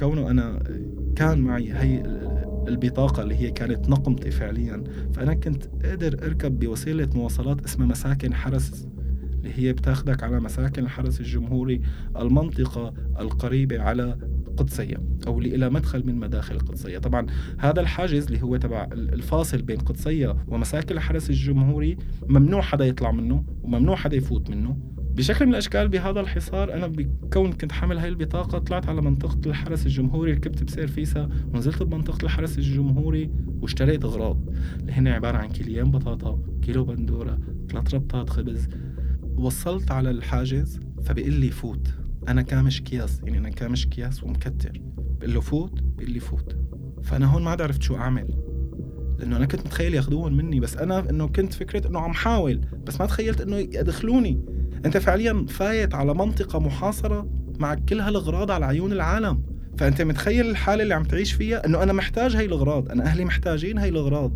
كونه 0.00 0.30
أنا 0.30 0.62
كان 1.16 1.38
معي 1.38 1.72
هي 1.72 2.02
البطاقة 2.68 3.22
اللي 3.22 3.34
هي 3.34 3.50
كانت 3.50 3.88
نقمتي 3.88 4.30
فعليا 4.30 4.84
فأنا 5.12 5.34
كنت 5.34 5.64
قادر 5.84 6.26
أركب 6.26 6.58
بوسيلة 6.58 7.08
مواصلات 7.14 7.64
اسمها 7.64 7.86
مساكن 7.86 8.34
حرس 8.34 8.86
اللي 9.38 9.52
هي 9.56 9.72
بتاخدك 9.72 10.22
على 10.22 10.40
مساكن 10.40 10.84
الحرس 10.84 11.20
الجمهوري 11.20 11.80
المنطقة 12.16 12.94
القريبة 13.20 13.80
على 13.80 14.18
قدسية 14.56 14.96
أو 15.26 15.38
اللي 15.38 15.54
إلى 15.54 15.70
مدخل 15.70 16.06
من 16.06 16.14
مداخل 16.14 16.54
القدسية 16.54 16.98
طبعا 16.98 17.26
هذا 17.58 17.80
الحاجز 17.80 18.26
اللي 18.26 18.42
هو 18.42 18.56
تبع 18.56 18.88
الفاصل 18.92 19.62
بين 19.62 19.76
قدسية 19.76 20.36
ومساكن 20.48 20.94
الحرس 20.94 21.30
الجمهوري 21.30 21.96
ممنوع 22.28 22.60
حدا 22.60 22.86
يطلع 22.86 23.10
منه 23.10 23.44
وممنوع 23.62 23.96
حدا 23.96 24.16
يفوت 24.16 24.50
منه. 24.50 24.78
بشكل 24.98 25.46
من 25.46 25.52
الأشكال 25.52 25.88
بهذا 25.88 26.20
الحصار 26.20 26.74
أنا 26.74 26.86
بكون 26.86 27.52
كنت 27.52 27.72
حامل 27.72 27.98
هاي 27.98 28.08
البطاقة 28.08 28.58
طلعت 28.58 28.88
على 28.88 29.00
منطقة 29.00 29.40
الحرس 29.46 29.86
الجمهوري 29.86 30.32
ركبت 30.32 30.64
بسير 30.64 30.86
فيسا 30.86 31.28
ونزلت 31.54 31.82
بمنطقة 31.82 32.24
الحرس 32.24 32.58
الجمهوري 32.58 33.30
واشتريت 33.60 34.04
أغراض. 34.04 34.40
اللي 34.80 34.92
هن 34.92 35.08
عبارة 35.08 35.36
عن 35.36 35.48
كيليين 35.48 35.90
بطاطا 35.90 36.38
كيلو 36.62 36.84
بندورة 36.84 37.38
ثلاث 37.70 37.94
ربطات 37.94 38.30
خبز 38.30 38.68
وصلت 39.38 39.90
على 39.90 40.10
الحاجز 40.10 40.80
فبيقول 41.04 41.32
لي 41.32 41.50
فوت. 41.50 41.94
أنا 42.28 42.42
كامش 42.42 42.80
اكياس 42.80 43.20
يعني 43.24 43.38
أنا 43.38 43.48
كامش 43.48 43.86
اكياس 43.86 44.24
ومكتر. 44.24 44.80
بقول 44.98 45.34
له 45.34 45.40
فوت 45.40 45.80
بيقول 45.82 46.12
لي 46.12 46.20
فوت. 46.20 46.56
فأنا 47.02 47.26
هون 47.26 47.42
ما 47.42 47.50
عرفت 47.50 47.82
شو 47.82 47.96
أعمل. 47.96 48.34
لأنه 49.18 49.36
أنا 49.36 49.46
كنت 49.46 49.60
متخيل 49.60 49.94
ياخذوهم 49.94 50.36
مني 50.36 50.60
بس 50.60 50.76
أنا 50.76 51.10
إنه 51.10 51.28
كنت 51.28 51.52
فكرة 51.52 51.88
إنه 51.88 52.00
عم 52.00 52.12
حاول 52.12 52.60
بس 52.86 53.00
ما 53.00 53.06
تخيلت 53.06 53.40
إنه 53.40 53.56
يدخلوني. 53.56 54.44
أنت 54.86 54.96
فعليا 54.96 55.46
فايت 55.48 55.94
على 55.94 56.14
منطقة 56.14 56.58
محاصرة 56.58 57.30
مع 57.58 57.74
كل 57.74 58.00
هالأغراض 58.00 58.50
على 58.50 58.66
عيون 58.66 58.92
العالم. 58.92 59.42
فأنت 59.78 60.02
متخيل 60.02 60.50
الحالة 60.50 60.82
اللي 60.82 60.94
عم 60.94 61.02
تعيش 61.02 61.32
فيها؟ 61.32 61.66
إنه 61.66 61.82
أنا 61.82 61.92
محتاج 61.92 62.36
هاي 62.36 62.44
الأغراض. 62.44 62.90
أنا 62.90 63.04
أهلي 63.04 63.24
محتاجين 63.24 63.78
هاي 63.78 63.88
الأغراض. 63.88 64.32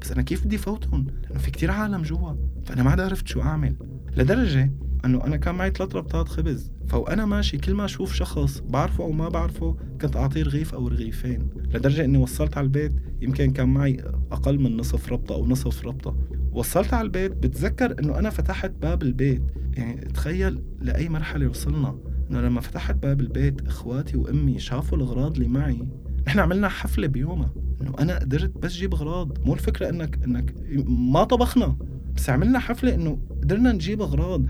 بس 0.00 0.12
أنا 0.12 0.22
كيف 0.22 0.44
بدي 0.44 0.58
فوتهم؟ 0.58 1.06
لأنه 1.22 1.38
في 1.38 1.50
كتير 1.50 1.70
عالم 1.70 2.02
جوا. 2.02 2.32
فأنا 2.66 2.82
ما 2.82 2.90
عرفت 2.90 3.28
شو 3.28 3.42
أعمل. 3.42 3.76
لدرجة 4.16 4.72
إنه 5.04 5.24
أنا 5.24 5.36
كان 5.36 5.54
معي 5.54 5.70
ثلاث 5.70 5.96
ربطات 5.96 6.28
خبز 6.28 6.70
فوانا 6.86 7.26
ماشي 7.26 7.58
كل 7.58 7.74
ما 7.74 7.84
أشوف 7.84 8.14
شخص 8.14 8.60
بعرفه 8.60 9.04
أو 9.04 9.12
ما 9.12 9.28
بعرفه 9.28 9.76
كنت 10.00 10.16
أعطيه 10.16 10.42
رغيف 10.42 10.74
أو 10.74 10.88
رغيفين 10.88 11.48
لدرجة 11.74 12.04
إني 12.04 12.18
وصلت 12.18 12.56
على 12.56 12.64
البيت 12.64 12.92
يمكن 13.20 13.50
كان 13.50 13.68
معي 13.68 13.96
أقل 14.32 14.58
من 14.58 14.76
نصف 14.76 15.12
ربطه 15.12 15.34
أو 15.34 15.46
نصف 15.46 15.86
ربطه 15.86 16.16
وصلت 16.52 16.94
على 16.94 17.06
البيت 17.06 17.32
بتذكر 17.32 17.98
إنه 18.00 18.18
أنا 18.18 18.30
فتحت 18.30 18.70
باب 18.70 19.02
البيت. 19.02 19.42
يعني 19.72 20.00
تخيل 20.00 20.62
لأي 20.80 21.08
مرحلة 21.08 21.48
وصلنا 21.48 21.98
إنه 22.30 22.40
لما 22.40 22.60
فتحت 22.60 22.94
باب 22.94 23.20
البيت 23.20 23.66
إخواتي 23.66 24.16
وأمي 24.16 24.58
شافوا 24.58 24.98
الأغراض 24.98 25.36
اللي 25.36 25.48
معي. 25.48 25.88
نحن 26.26 26.38
عملنا 26.38 26.68
حفلة 26.68 27.06
بيومها 27.06 27.50
إنه 27.82 27.92
أنا 27.98 28.18
قدرت 28.18 28.58
بس 28.58 28.72
جيب 28.72 28.94
أغراض. 28.94 29.46
مو 29.46 29.54
الفكرة 29.54 29.88
انك 29.88 30.24
إنك 30.24 30.54
ما 30.88 31.24
طبخنا. 31.24 31.76
بس 32.16 32.30
عملنا 32.30 32.58
حفلة 32.58 32.94
إنه 32.94 33.18
قدرنا 33.42 33.72
نجيب 33.72 34.02
أغراض 34.02 34.44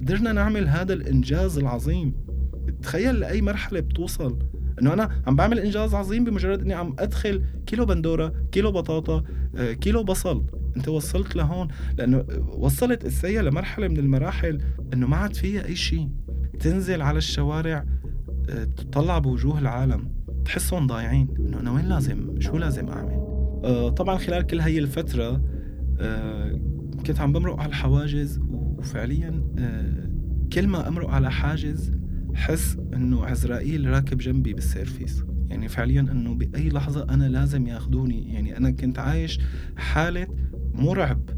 قدرنا 0.00 0.32
نعمل 0.32 0.68
هذا 0.68 0.92
الإنجاز 0.92 1.58
العظيم. 1.58 2.14
تخيل 2.82 3.14
لأي 3.14 3.42
مرحلة 3.42 3.80
بتوصل. 3.80 4.38
إنه 4.80 4.92
أنا 4.92 5.22
عم 5.26 5.36
بعمل 5.36 5.58
إنجاز 5.58 5.94
عظيم 5.94 6.24
بمجرد 6.24 6.60
إني 6.60 6.74
عم 6.74 6.96
أدخل 6.98 7.42
كيلو 7.66 7.86
بندورة 7.86 8.32
كيلو 8.52 8.72
بطاطا 8.72 9.24
آه، 9.56 9.72
كيلو 9.72 10.04
بصل. 10.04 10.44
أنت 10.76 10.88
وصلت 10.88 11.36
لهون. 11.36 11.68
لأنه 11.98 12.24
وصلت 12.58 13.04
السيئة 13.04 13.40
لمرحلة 13.40 13.88
من 13.88 13.96
المراحل 13.96 14.60
إنه 14.92 15.06
ما 15.06 15.16
عاد 15.16 15.34
فيها 15.34 15.64
أي 15.64 15.76
شيء 15.76 16.08
تنزل 16.60 17.02
على 17.02 17.18
الشوارع 17.18 17.84
آه، 18.50 18.64
تطلع 18.64 19.18
بوجوه 19.18 19.58
العالم. 19.58 20.12
تحسهم 20.44 20.86
ضايعين. 20.86 21.28
إنه 21.38 21.60
أنا 21.60 21.70
وين 21.72 21.88
لازم؟ 21.88 22.40
شو 22.40 22.56
لازم 22.56 22.88
أعمل؟ 22.88 23.14
آه، 23.64 23.88
طبعا 23.88 24.18
خلال 24.18 24.46
كل 24.46 24.60
هي 24.60 24.78
الفترة 24.78 25.42
كنت 27.06 27.20
عم 27.20 27.32
بمرق 27.32 27.60
على 27.60 27.68
الحواجز 27.68 28.40
وفعليا 28.48 29.30
كل 30.52 30.66
ما 30.66 30.88
أمرق 30.88 31.10
على 31.10 31.30
حاجز 31.30 31.92
حس 32.34 32.76
إنه 32.94 33.24
عزرائيل 33.24 33.90
راكب 33.90 34.18
جنبي 34.18 34.52
بالسيرفيس. 34.52 35.24
يعني 35.48 35.68
فعليا 35.68 36.00
إنه 36.00 36.34
بأي 36.34 36.68
لحظة 36.68 37.06
أنا 37.10 37.28
لازم 37.28 37.66
ياخذوني 37.66 38.34
يعني 38.34 38.56
أنا 38.56 38.70
كنت 38.70 38.98
عايش 38.98 39.40
حالة 39.76 40.26
مرعب 40.72 41.30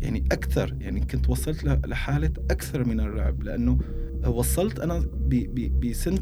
يعني 0.00 0.24
أكثر 0.32 0.76
يعني 0.80 1.00
كنت 1.00 1.28
وصلت 1.28 1.64
لحالة 1.64 2.30
أكثر 2.50 2.84
من 2.84 3.00
الرعب. 3.00 3.42
لأنه 3.42 3.78
وصلت 4.26 4.80
أنا 4.80 5.04
بسنة 5.82 6.20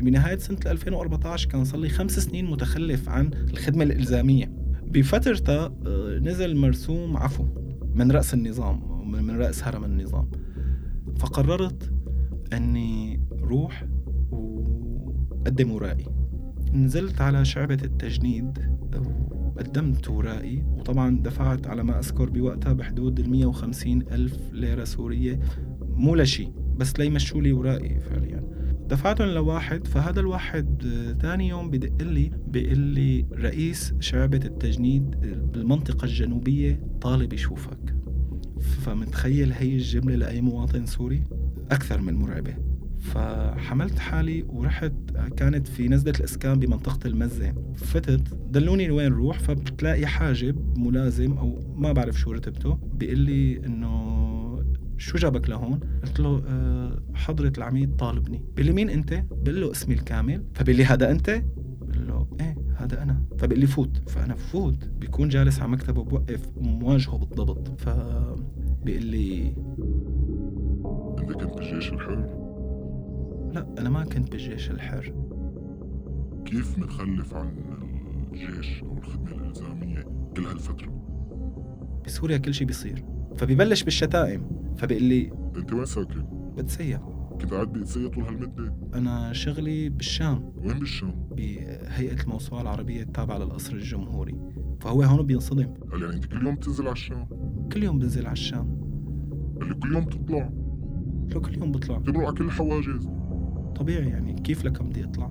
بنهاية 0.00 0.38
سنة 0.38 0.58
2014 0.66 1.48
كان 1.48 1.64
صار 1.64 1.80
لي 1.80 1.88
خمس 1.88 2.18
سنين 2.18 2.50
متخلف 2.50 3.08
عن 3.08 3.30
الخدمة 3.50 3.84
الإلزامية. 3.84 4.52
بفترتها 4.82 5.74
آه، 5.86 6.18
نزل 6.18 6.56
مرسوم 6.56 7.16
عفو. 7.16 7.61
من 7.94 8.12
رأس 8.12 8.34
النظام 8.34 9.02
من 9.12 9.36
رأس 9.36 9.64
هرم 9.64 9.84
النظام. 9.84 10.30
فقررت 11.18 11.92
أني 12.52 13.20
روح 13.42 13.84
و... 14.32 14.62
قدم 15.46 15.70
ورائي 15.70 16.06
نزلت 16.72 17.20
على 17.20 17.44
شعبة 17.44 17.78
التجنيد 17.84 18.58
وقدمت 19.56 20.08
ورائي 20.08 20.62
وطبعا 20.62 21.22
دفعت 21.22 21.66
على 21.66 21.84
ما 21.84 21.98
أذكر 21.98 22.30
بوقتها 22.30 22.72
بحدود 22.72 23.20
ال 23.20 23.30
150 23.30 24.02
ألف 24.02 24.52
ليرة 24.52 24.84
سورية. 24.84 25.40
مو 25.80 26.14
لشي 26.14 26.48
بس 26.76 26.98
ليمشوا 26.98 27.40
لي 27.40 27.52
ورائي 27.52 28.00
فعليا. 28.00 28.42
دفعتهم 28.88 29.28
لواحد 29.28 29.86
فهذا 29.86 30.20
الواحد 30.20 30.84
ثاني 31.22 31.48
يوم 31.48 31.70
بدق 31.70 32.02
لي 32.02 32.30
بيقول 32.46 32.78
لي 32.78 33.26
رئيس 33.32 33.94
شعبة 34.00 34.40
التجنيد 34.44 35.10
بالمنطقة 35.52 36.04
الجنوبية 36.04 36.80
طالب 37.00 37.32
يشوفك. 37.32 37.94
فمتخيل 38.60 39.52
هي 39.52 39.74
الجملة 39.74 40.16
لأي 40.16 40.40
مواطن 40.40 40.86
سوري؟ 40.86 41.22
أكثر 41.70 42.00
من 42.00 42.14
مرعبة. 42.14 42.54
فحملت 43.00 43.98
حالي 43.98 44.42
ورحت 44.48 44.92
كانت 45.36 45.68
في 45.68 45.88
نزلة 45.88 46.12
الإسكان 46.18 46.58
بمنطقة 46.58 47.06
المزة. 47.06 47.54
فتت 47.74 48.34
دلوني 48.50 48.86
لوين 48.86 49.12
روح 49.12 49.38
فبتلاقي 49.38 50.06
حاجب 50.06 50.78
ملازم 50.78 51.32
أو 51.32 51.60
ما 51.76 51.92
بعرف 51.92 52.18
شو 52.20 52.32
رتبته 52.32 52.78
بيقول 52.94 53.18
لي 53.18 53.66
إنه 53.66 54.11
شو 55.02 55.18
جابك 55.18 55.48
لهون؟ 55.48 55.80
قلت 56.04 56.20
له 56.20 56.42
أه 56.46 57.02
حضرة 57.14 57.52
العميد 57.58 57.96
طالبني 57.96 58.42
بيقول 58.56 58.66
لي 58.66 58.72
مين 58.72 58.90
أنت؟ 58.90 59.24
بقول 59.32 59.60
له 59.60 59.70
اسمي 59.70 59.94
الكامل 59.94 60.44
فبيقول 60.54 60.78
لي 60.78 60.84
هذا 60.84 61.10
أنت؟ 61.10 61.42
بقول 61.80 62.06
له 62.06 62.26
إيه 62.40 62.56
هذا 62.76 63.02
أنا 63.02 63.22
فبقول 63.38 63.60
لي 63.60 63.66
فوت 63.66 64.02
فأنا 64.08 64.34
بفوت 64.34 64.84
بيكون 64.84 65.28
جالس 65.28 65.60
على 65.60 65.70
مكتبه 65.70 66.04
بوقف 66.04 66.48
مواجهه 66.56 67.16
بالضبط 67.16 67.80
فبيقول 67.80 69.04
لي 69.04 69.54
أنت 71.18 71.32
كنت 71.32 71.54
بالجيش 71.54 71.92
الحر؟ 71.92 72.26
لا 73.54 73.66
أنا 73.78 73.90
ما 73.90 74.04
كنت 74.04 74.30
بالجيش 74.32 74.70
الحر 74.70 75.14
كيف 76.44 76.78
متخلف 76.78 77.34
عن 77.34 77.52
الجيش 78.32 78.82
أو 78.82 78.98
الخدمة 78.98 79.32
الإلزامية 79.32 80.04
كل 80.36 80.46
هالفترة؟ 80.46 81.02
بسوريا 82.06 82.36
كل 82.36 82.54
شيء 82.54 82.66
بيصير 82.66 83.04
فبيبلش 83.36 83.82
بالشتائم 83.82 84.61
فبيقول 84.76 85.04
لي 85.04 85.32
أنت 85.56 85.72
وين 85.72 85.84
ساكن؟ 85.84 86.24
بتسيح 86.56 87.00
كنت 87.40 87.54
قاعد 87.54 87.72
بتسيح 87.72 88.12
طول 88.12 88.24
هالمدة؟ 88.24 88.74
أنا 88.94 89.32
شغلي 89.32 89.88
بالشام 89.88 90.52
وين 90.56 90.78
بالشام؟ 90.78 91.28
بهيئة 91.30 92.22
الموسوعة 92.22 92.62
العربية 92.62 93.02
التابعة 93.02 93.38
للقصر 93.38 93.72
الجمهوري 93.72 94.40
فهو 94.80 95.02
هون 95.02 95.26
بينصدم 95.26 95.74
قال 95.92 96.02
يعني 96.02 96.14
أنت 96.14 96.24
كل 96.24 96.46
يوم 96.46 96.54
بتنزل 96.54 96.84
على 96.84 96.92
الشام؟ 96.92 97.28
كل 97.72 97.82
يوم 97.82 97.98
بنزل 97.98 98.24
على 98.26 98.32
الشام 98.32 98.78
قال 99.60 99.68
لي 99.68 99.74
كل 99.74 99.92
يوم 99.92 100.04
بتطلع؟ 100.04 100.52
لو 101.28 101.40
كل 101.40 101.58
يوم 101.58 101.72
بطلع 101.72 101.98
بتمرق 101.98 102.26
على 102.26 102.36
كل 102.36 102.44
الحواجز 102.44 103.08
طبيعي 103.76 104.08
يعني 104.08 104.34
كيف 104.34 104.64
لكم 104.64 104.88
بدي 104.88 105.04
اطلع 105.04 105.30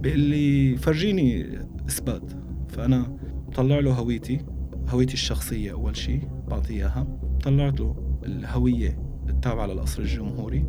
بيقول 0.00 0.20
لي 0.20 0.76
فرجيني 0.76 1.58
اثبات 1.88 2.32
فأنا 2.68 3.18
بطلع 3.48 3.78
له 3.78 3.92
هويتي 3.92 4.40
هويتي 4.88 5.14
الشخصية 5.14 5.72
أول 5.72 5.96
شيء 5.96 6.28
بعطيه 6.48 6.74
إياها 6.74 7.06
طلعت 7.42 7.80
له 7.80 7.96
الهوية 8.24 8.98
التابعة 9.28 9.66
للقصر 9.66 10.02
الجمهوري 10.02 10.64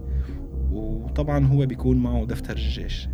وطبعا 0.71 1.45
هو 1.45 1.65
بيكون 1.65 1.97
معه 1.97 2.25
دفتر 2.25 2.53
الجيش. 2.53 3.09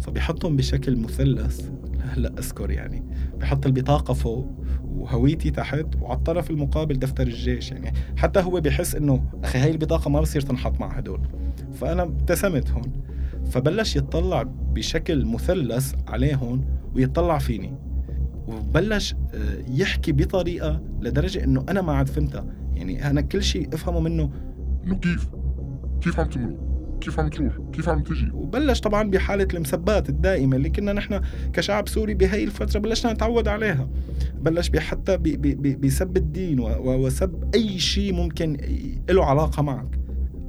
فبيحطهم 0.00 0.56
بشكل 0.56 0.96
مثلث. 0.96 1.70
هلا 2.14 2.32
أذكر 2.38 2.70
يعني. 2.70 3.02
بحط 3.40 3.66
البطاقة 3.66 4.14
فوق 4.14 4.50
وهويتي 4.84 5.50
تحت 5.50 5.86
وعلى 6.00 6.16
الطرف 6.16 6.50
المقابل 6.50 6.98
دفتر 6.98 7.26
الجيش 7.26 7.72
يعني. 7.72 7.92
حتى 8.16 8.40
هو 8.40 8.60
بحس 8.60 8.94
إنه 8.94 9.24
أخي 9.44 9.58
هاي 9.58 9.70
البطاقة 9.70 10.10
ما 10.10 10.20
بصير 10.20 10.40
تنحط 10.40 10.80
مع 10.80 10.88
هدول. 10.88 11.20
فأنا 11.72 12.02
ابتسمت 12.02 12.70
هون. 12.70 12.92
فبلش 13.50 13.96
يتطلع 13.96 14.42
بشكل 14.42 15.26
مثلث 15.26 15.94
عليهم 16.08 16.64
ويتطلع 16.94 17.38
فيني. 17.38 17.74
وبلش 18.48 19.14
آه، 19.34 19.64
يحكي 19.68 20.12
بطريقة 20.12 20.80
لدرجة 21.00 21.44
إنه 21.44 21.64
أنا 21.68 21.82
ما 21.82 21.92
عاد 21.92 22.08
فهمتها. 22.08 22.46
يعني 22.76 23.10
أنا 23.10 23.20
كل 23.20 23.42
شيء 23.42 23.68
أفهمه 23.74 24.00
منه. 24.00 24.30
إنه 24.86 24.94
كيف؟ 24.94 25.28
كيف 26.00 26.20
عم 26.20 26.26
تمرق؟ 26.26 26.74
كيف 27.00 27.20
عم 27.20 27.28
تروح؟ 27.28 27.58
كيف 27.72 27.88
عم 27.88 28.02
تجي؟ 28.02 28.30
وبلش 28.34 28.80
طبعا 28.80 29.10
بحالة 29.10 29.48
المسبات 29.54 30.08
الدائمة 30.08 30.56
اللي 30.56 30.70
كنا 30.70 30.92
نحن 30.92 31.20
كشعب 31.52 31.88
سوري 31.88 32.14
بهي 32.14 32.44
الفترة 32.44 32.80
بلشنا 32.80 33.12
نتعود 33.12 33.48
عليها. 33.48 33.88
بلش 34.40 34.70
حتى 34.78 35.16
بسب 35.56 36.16
الدين 36.16 36.60
وسب 36.60 37.50
أي 37.54 37.78
شيء 37.78 38.12
ممكن 38.12 38.56
له 39.10 39.24
علاقة 39.24 39.62
معك. 39.62 39.98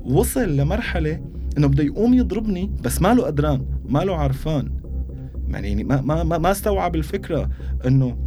وصل 0.05 0.57
لمرحلة 0.57 1.21
إنه 1.57 1.67
بده 1.67 1.83
يقوم 1.83 2.13
يضربني 2.13 2.71
بس 2.83 3.01
ما 3.01 3.13
له 3.13 3.23
قدران 3.23 3.65
ما 3.89 3.99
له 3.99 4.15
عرفان. 4.15 4.71
يعني 5.49 5.83
ما 5.83 6.01
ما 6.01 6.23
ما, 6.23 6.37
ما 6.37 6.51
استوعب 6.51 6.95
الفكرة 6.95 7.49
إنه 7.87 8.17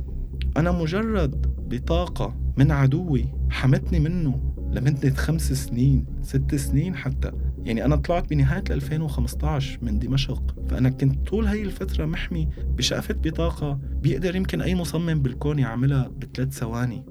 أنا 0.57 0.73
مجرد 0.73 1.47
بطاقة 1.69 2.35
من 2.57 2.71
عدوي 2.71 3.25
حمتني 3.51 4.01
منه 4.01 4.55
لمدة 4.73 5.11
خمس 5.11 5.53
سنين 5.53 6.07
ست 6.23 6.55
سنين 6.55 6.97
حتى. 6.97 7.33
يعني 7.65 7.85
أنا 7.85 7.97
طلعت 7.97 8.31
بنهاية 8.31 8.65
2015 8.71 9.79
من 9.83 9.99
دمشق 9.99 10.55
فأنا 10.69 10.91
كنت 10.91 11.29
طول 11.29 11.47
هاي 11.47 11.63
الفترة 11.63 12.05
محمي 12.05 12.49
بشقفة 12.77 13.15
بطاقة 13.15 13.81
بيقدر 14.03 14.37
يمكن 14.37 14.61
أي 14.61 14.75
مصمم 14.75 15.23
بالكون 15.23 15.59
يعملها 15.59 16.09
بثلاث 16.09 16.53
ثواني. 16.53 17.05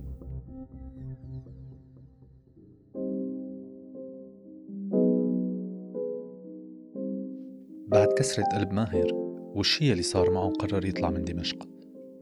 بعد 7.88 8.08
كسرة 8.18 8.44
قلب 8.44 8.72
ماهر 8.74 9.08
والشي 9.56 9.92
اللي 9.92 10.04
صار 10.04 10.32
معه 10.32 10.50
قرر 10.50 10.86
يطلع 10.86 11.10
من 11.10 11.24
دمشق. 11.24 11.68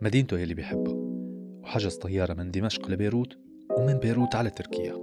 مدينته 0.01 0.39
يلي 0.39 0.53
بيحبها 0.53 0.93
وحجز 1.63 1.95
طيارة 1.95 2.33
من 2.33 2.51
دمشق 2.51 2.89
لبيروت 2.89 3.44
ومن 3.77 3.99
بيروت 3.99 4.35
على 4.35 4.49
تركيا. 4.49 4.93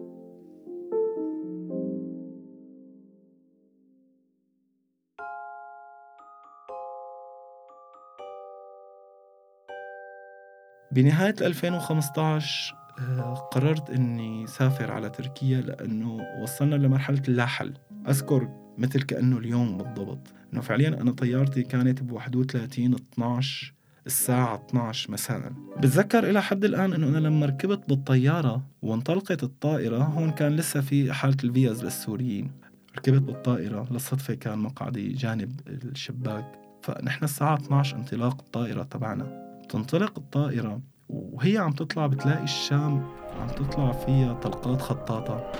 بنهاية 10.93 11.35
2015 11.41 12.75
آه، 12.99 13.35
قررت 13.35 13.91
إني 13.91 14.47
سافر 14.47 14.93
على 14.93 15.11
تركيا 15.11 15.61
لأنه 15.61 16.21
وصلنا 16.43 16.75
لمرحلة 16.75 17.23
اللاحل. 17.29 17.75
أذكر 18.09 18.49
مثل 18.79 19.03
كأنه 19.03 19.39
اليوم 19.39 19.79
بالضبط. 19.79 20.27
إنه 20.53 20.61
فعليا 20.61 20.89
أنا 20.89 21.13
طيارتي 21.13 21.63
كانت 21.63 22.03
ب 22.03 22.13
31 22.13 22.95
12 22.95 23.75
الساعة 24.07 24.63
12 24.71 25.13
مساء 25.13 25.53
بتذكر 25.77 26.31
إلى 26.31 26.43
حد 26.43 26.65
الآن 26.65 26.93
أنه 26.93 27.09
أنا 27.09 27.19
لما 27.19 27.47
ركبت 27.47 27.89
بالطيارة 27.89 28.63
وانطلقت 28.83 29.43
الطائرة 29.43 30.03
هون 30.03 30.31
كان 30.31 30.57
لسه 30.57 30.81
في 30.81 31.13
حالة 31.13 31.37
الفيز 31.45 31.85
للسوريين. 31.85 32.51
ركبت 32.97 33.23
بالطائرة 33.23 33.87
للصدفة 33.91 34.35
كان 34.35 34.59
مقعدي 34.59 35.13
جانب 35.13 35.61
الشباك. 35.69 36.45
فنحن 36.83 37.25
الساعة 37.25 37.55
12 37.55 37.97
انطلاق 37.97 38.41
الطائرة 38.41 38.83
تبعنا. 38.83 39.43
تنطلق 39.69 40.19
الطائرة 40.19 40.81
وهي 41.09 41.59
عم 41.59 41.73
تطلع 41.73 42.07
بتلاقي 42.07 42.45
الشام 42.45 43.07
عم 43.41 43.49
تطلع 43.49 43.93
فيها 43.93 44.35
طلقات 44.35 44.81
خطاطة 44.81 45.53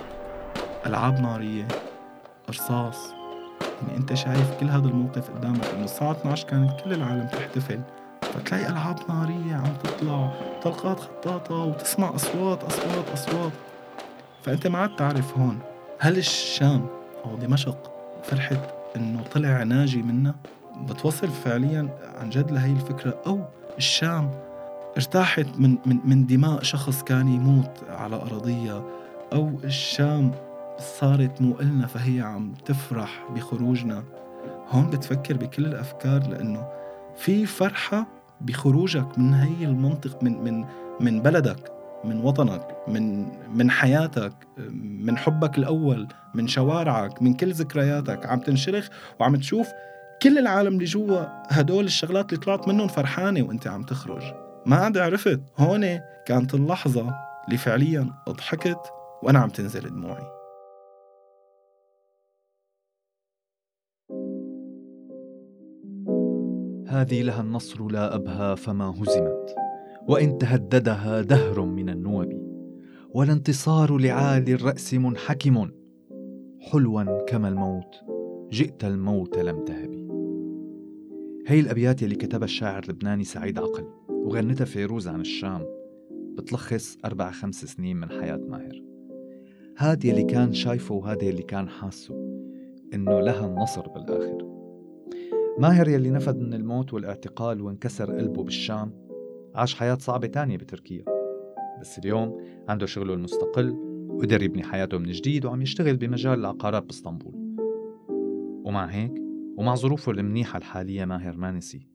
ألعاب 0.87 1.21
نارية 1.21 1.69
رصاص. 2.51 3.13
يعني 3.83 3.97
أنت 3.97 4.15
شايف 4.15 4.51
كل 4.61 4.67
هذا 4.67 4.89
الموقف 4.89 5.31
قدامك 5.31 5.65
إنه 5.65 5.85
الساعة 5.85 6.13
12 6.13 6.49
كانت 6.49 6.81
كل 6.85 6.93
العالم 6.93 7.27
تحتفل 7.27 7.81
فتلاقي 8.35 8.69
ألعاب 8.69 8.99
نارية 9.09 9.55
عم 9.55 9.75
تطلع 9.85 10.33
طلقات 10.63 11.01
خطاطة 11.01 11.55
وتسمع 11.55 12.15
أصوات 12.15 12.65
أصوات 12.65 13.09
أصوات. 13.13 13.53
فأنت 14.43 14.67
ما 14.67 14.79
عاد 14.79 14.97
تعرف 14.97 15.39
هون 15.39 15.59
هل 15.99 16.19
الشام 16.19 16.87
أو 17.25 17.37
دمشق 17.37 17.93
فرحت 18.25 18.61
إنه 18.97 19.23
طلع 19.23 19.63
ناجي 19.63 20.03
منا 20.03 20.35
بتوصل 20.81 21.29
فعليا 21.29 21.89
عن 22.21 22.31
جد 22.31 22.51
لهي 22.51 22.73
الفكرة؟ 22.73 23.23
أو 23.27 23.41
الشام 23.79 24.31
ارتاحت 24.97 25.47
من 25.59 25.79
من 25.87 25.99
من 26.05 26.27
دماء 26.27 26.63
شخص 26.63 27.03
كان 27.03 27.29
يموت 27.29 27.71
على 27.89 28.17
أرضية 28.17 28.83
أو 29.33 29.51
الشام 29.65 30.31
صارت 30.79 31.43
مو 31.43 31.61
إلنا 31.61 31.87
فهي 31.87 32.21
عم 32.21 32.55
تفرح 32.65 33.25
بخروجنا؟ 33.35 34.05
هون 34.71 34.91
بتفكر 34.91 35.37
بكل 35.37 35.67
الأفكار 35.67 36.29
لأنه 36.29 36.69
في 37.17 37.47
فرحة 37.47 38.07
بخروجك 38.47 39.19
من 39.19 39.35
هي 39.35 39.65
المنطق 39.65 40.23
من 40.23 40.45
من 40.45 40.65
من 41.01 41.23
بلدك 41.23 41.73
من 42.05 42.21
وطنك 42.21 42.77
من 42.89 43.29
من 43.57 43.71
حياتك 43.71 44.33
من 44.83 45.17
حبك 45.17 45.59
الأول 45.59 46.09
من 46.35 46.49
شوارعك 46.49 47.23
من 47.23 47.35
كل 47.35 47.53
ذكرياتك. 47.53 48.27
عم 48.27 48.41
تنشرخ 48.41 48.89
وعم 49.21 49.37
تشوف 49.37 49.69
كل 50.23 50.39
العالم 50.39 50.75
اللي 50.75 50.85
جوا 50.85 51.25
هدول 51.49 51.85
الشغلات 51.85 52.33
اللي 52.33 52.45
طلعت 52.45 52.69
منهم 52.69 52.89
فرحانة 52.89 53.43
وأنت 53.43 53.67
عم 53.67 53.83
تخرج. 53.83 54.23
ما 54.67 54.77
عاد 54.77 54.99
عرفت 54.99 55.41
هون 55.59 56.01
كانت 56.27 56.55
اللحظة 56.55 57.15
اللي 57.47 57.59
فعليا 57.59 58.11
ضحكت 58.29 58.81
وأنا 59.23 59.39
عم 59.39 59.49
تنزل 59.49 59.91
دموعي. 59.91 60.32
هذه 66.93 67.23
لها 67.23 67.41
النصر 67.41 67.87
لا 67.89 68.15
أبهى 68.15 68.57
فما 68.57 68.85
هزمت 68.85 69.55
وإن 70.09 70.39
تهددها 70.39 71.21
دهر 71.21 71.65
من 71.65 71.89
النوب 71.89 72.29
والانتصار 73.11 73.97
لعالي 73.97 74.55
الرأس 74.55 74.95
منحكم. 74.95 75.71
حلوا 76.61 77.25
كما 77.25 77.49
الموت 77.49 77.95
جئت 78.51 78.85
الموت 78.85 79.39
لم 79.39 79.65
تهبي 79.65 80.09
هي 81.47 81.61
الأبيات 81.61 82.03
اللي 82.03 82.15
كتبها 82.15 82.45
الشاعر 82.45 82.83
اللبناني 82.83 83.25
سعيد 83.25 83.59
عقل 83.59 83.85
وغنتها 84.09 84.65
فيروز 84.65 85.09
عن 85.09 85.21
الشام 85.21 85.67
بتلخص 86.37 86.99
أربع 87.05 87.31
خمس 87.31 87.65
سنين 87.65 87.97
من 87.97 88.09
حياة 88.09 88.41
ماهر. 88.49 88.83
هاد 89.79 90.05
اللي 90.05 90.25
كان 90.25 90.53
شايفه 90.53 90.95
وهذا 90.95 91.23
اللي 91.23 91.43
كان 91.43 91.69
حاسه 91.69 92.15
إنه 92.95 93.21
لها 93.21 93.47
النصر 93.47 93.89
بالآخر. 93.89 94.52
ماهر 95.63 95.89
يلي 95.89 96.11
نفد 96.11 96.39
من 96.39 96.55
الموت 96.55 96.95
والاعتقال 96.95 97.61
وانكسر 97.61 98.17
قلبه 98.17 98.45
بالشام 98.45 98.93
عاش 99.55 99.75
حياة 99.75 99.95
صعبة 99.95 100.27
تانية 100.27 100.57
بتركيا. 100.57 101.05
بس 101.81 101.99
اليوم 101.99 102.41
عنده 102.69 102.87
شغله 102.87 103.15
المستقل 103.15 103.71
وقدر 104.11 104.43
يبني 104.43 104.63
حياته 104.63 104.99
من 104.99 105.11
جديد 105.11 105.45
وعم 105.45 105.63
يشتغل 105.63 105.97
بمجال 105.97 106.39
العقارات 106.39 106.83
باسطنبول. 106.83 107.35
ومع 108.65 108.87
هيك 108.87 109.13
ومع 109.57 109.75
ظروفه 109.75 110.13
المنيحة 110.13 110.57
الحالية 110.57 111.05
ماهر 111.05 111.37
ما 111.37 111.51
نسي. 111.51 111.89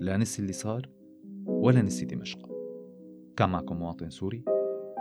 لا 0.00 0.16
نسي 0.16 0.42
اللي 0.42 0.52
صار 0.52 0.88
ولا 1.46 1.82
نسي 1.82 2.04
دمشق. 2.04 2.48
كان 3.36 3.50
معكم 3.50 3.76
مواطن 3.76 4.10
سوري 4.10 4.44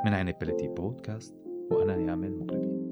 من 0.06 0.14
عنب 0.14 0.36
بلدي 0.42 0.68
بودكاست 0.68 1.36
وأنا 1.72 1.96
يامل 1.96 2.40
مقربي 2.40 2.91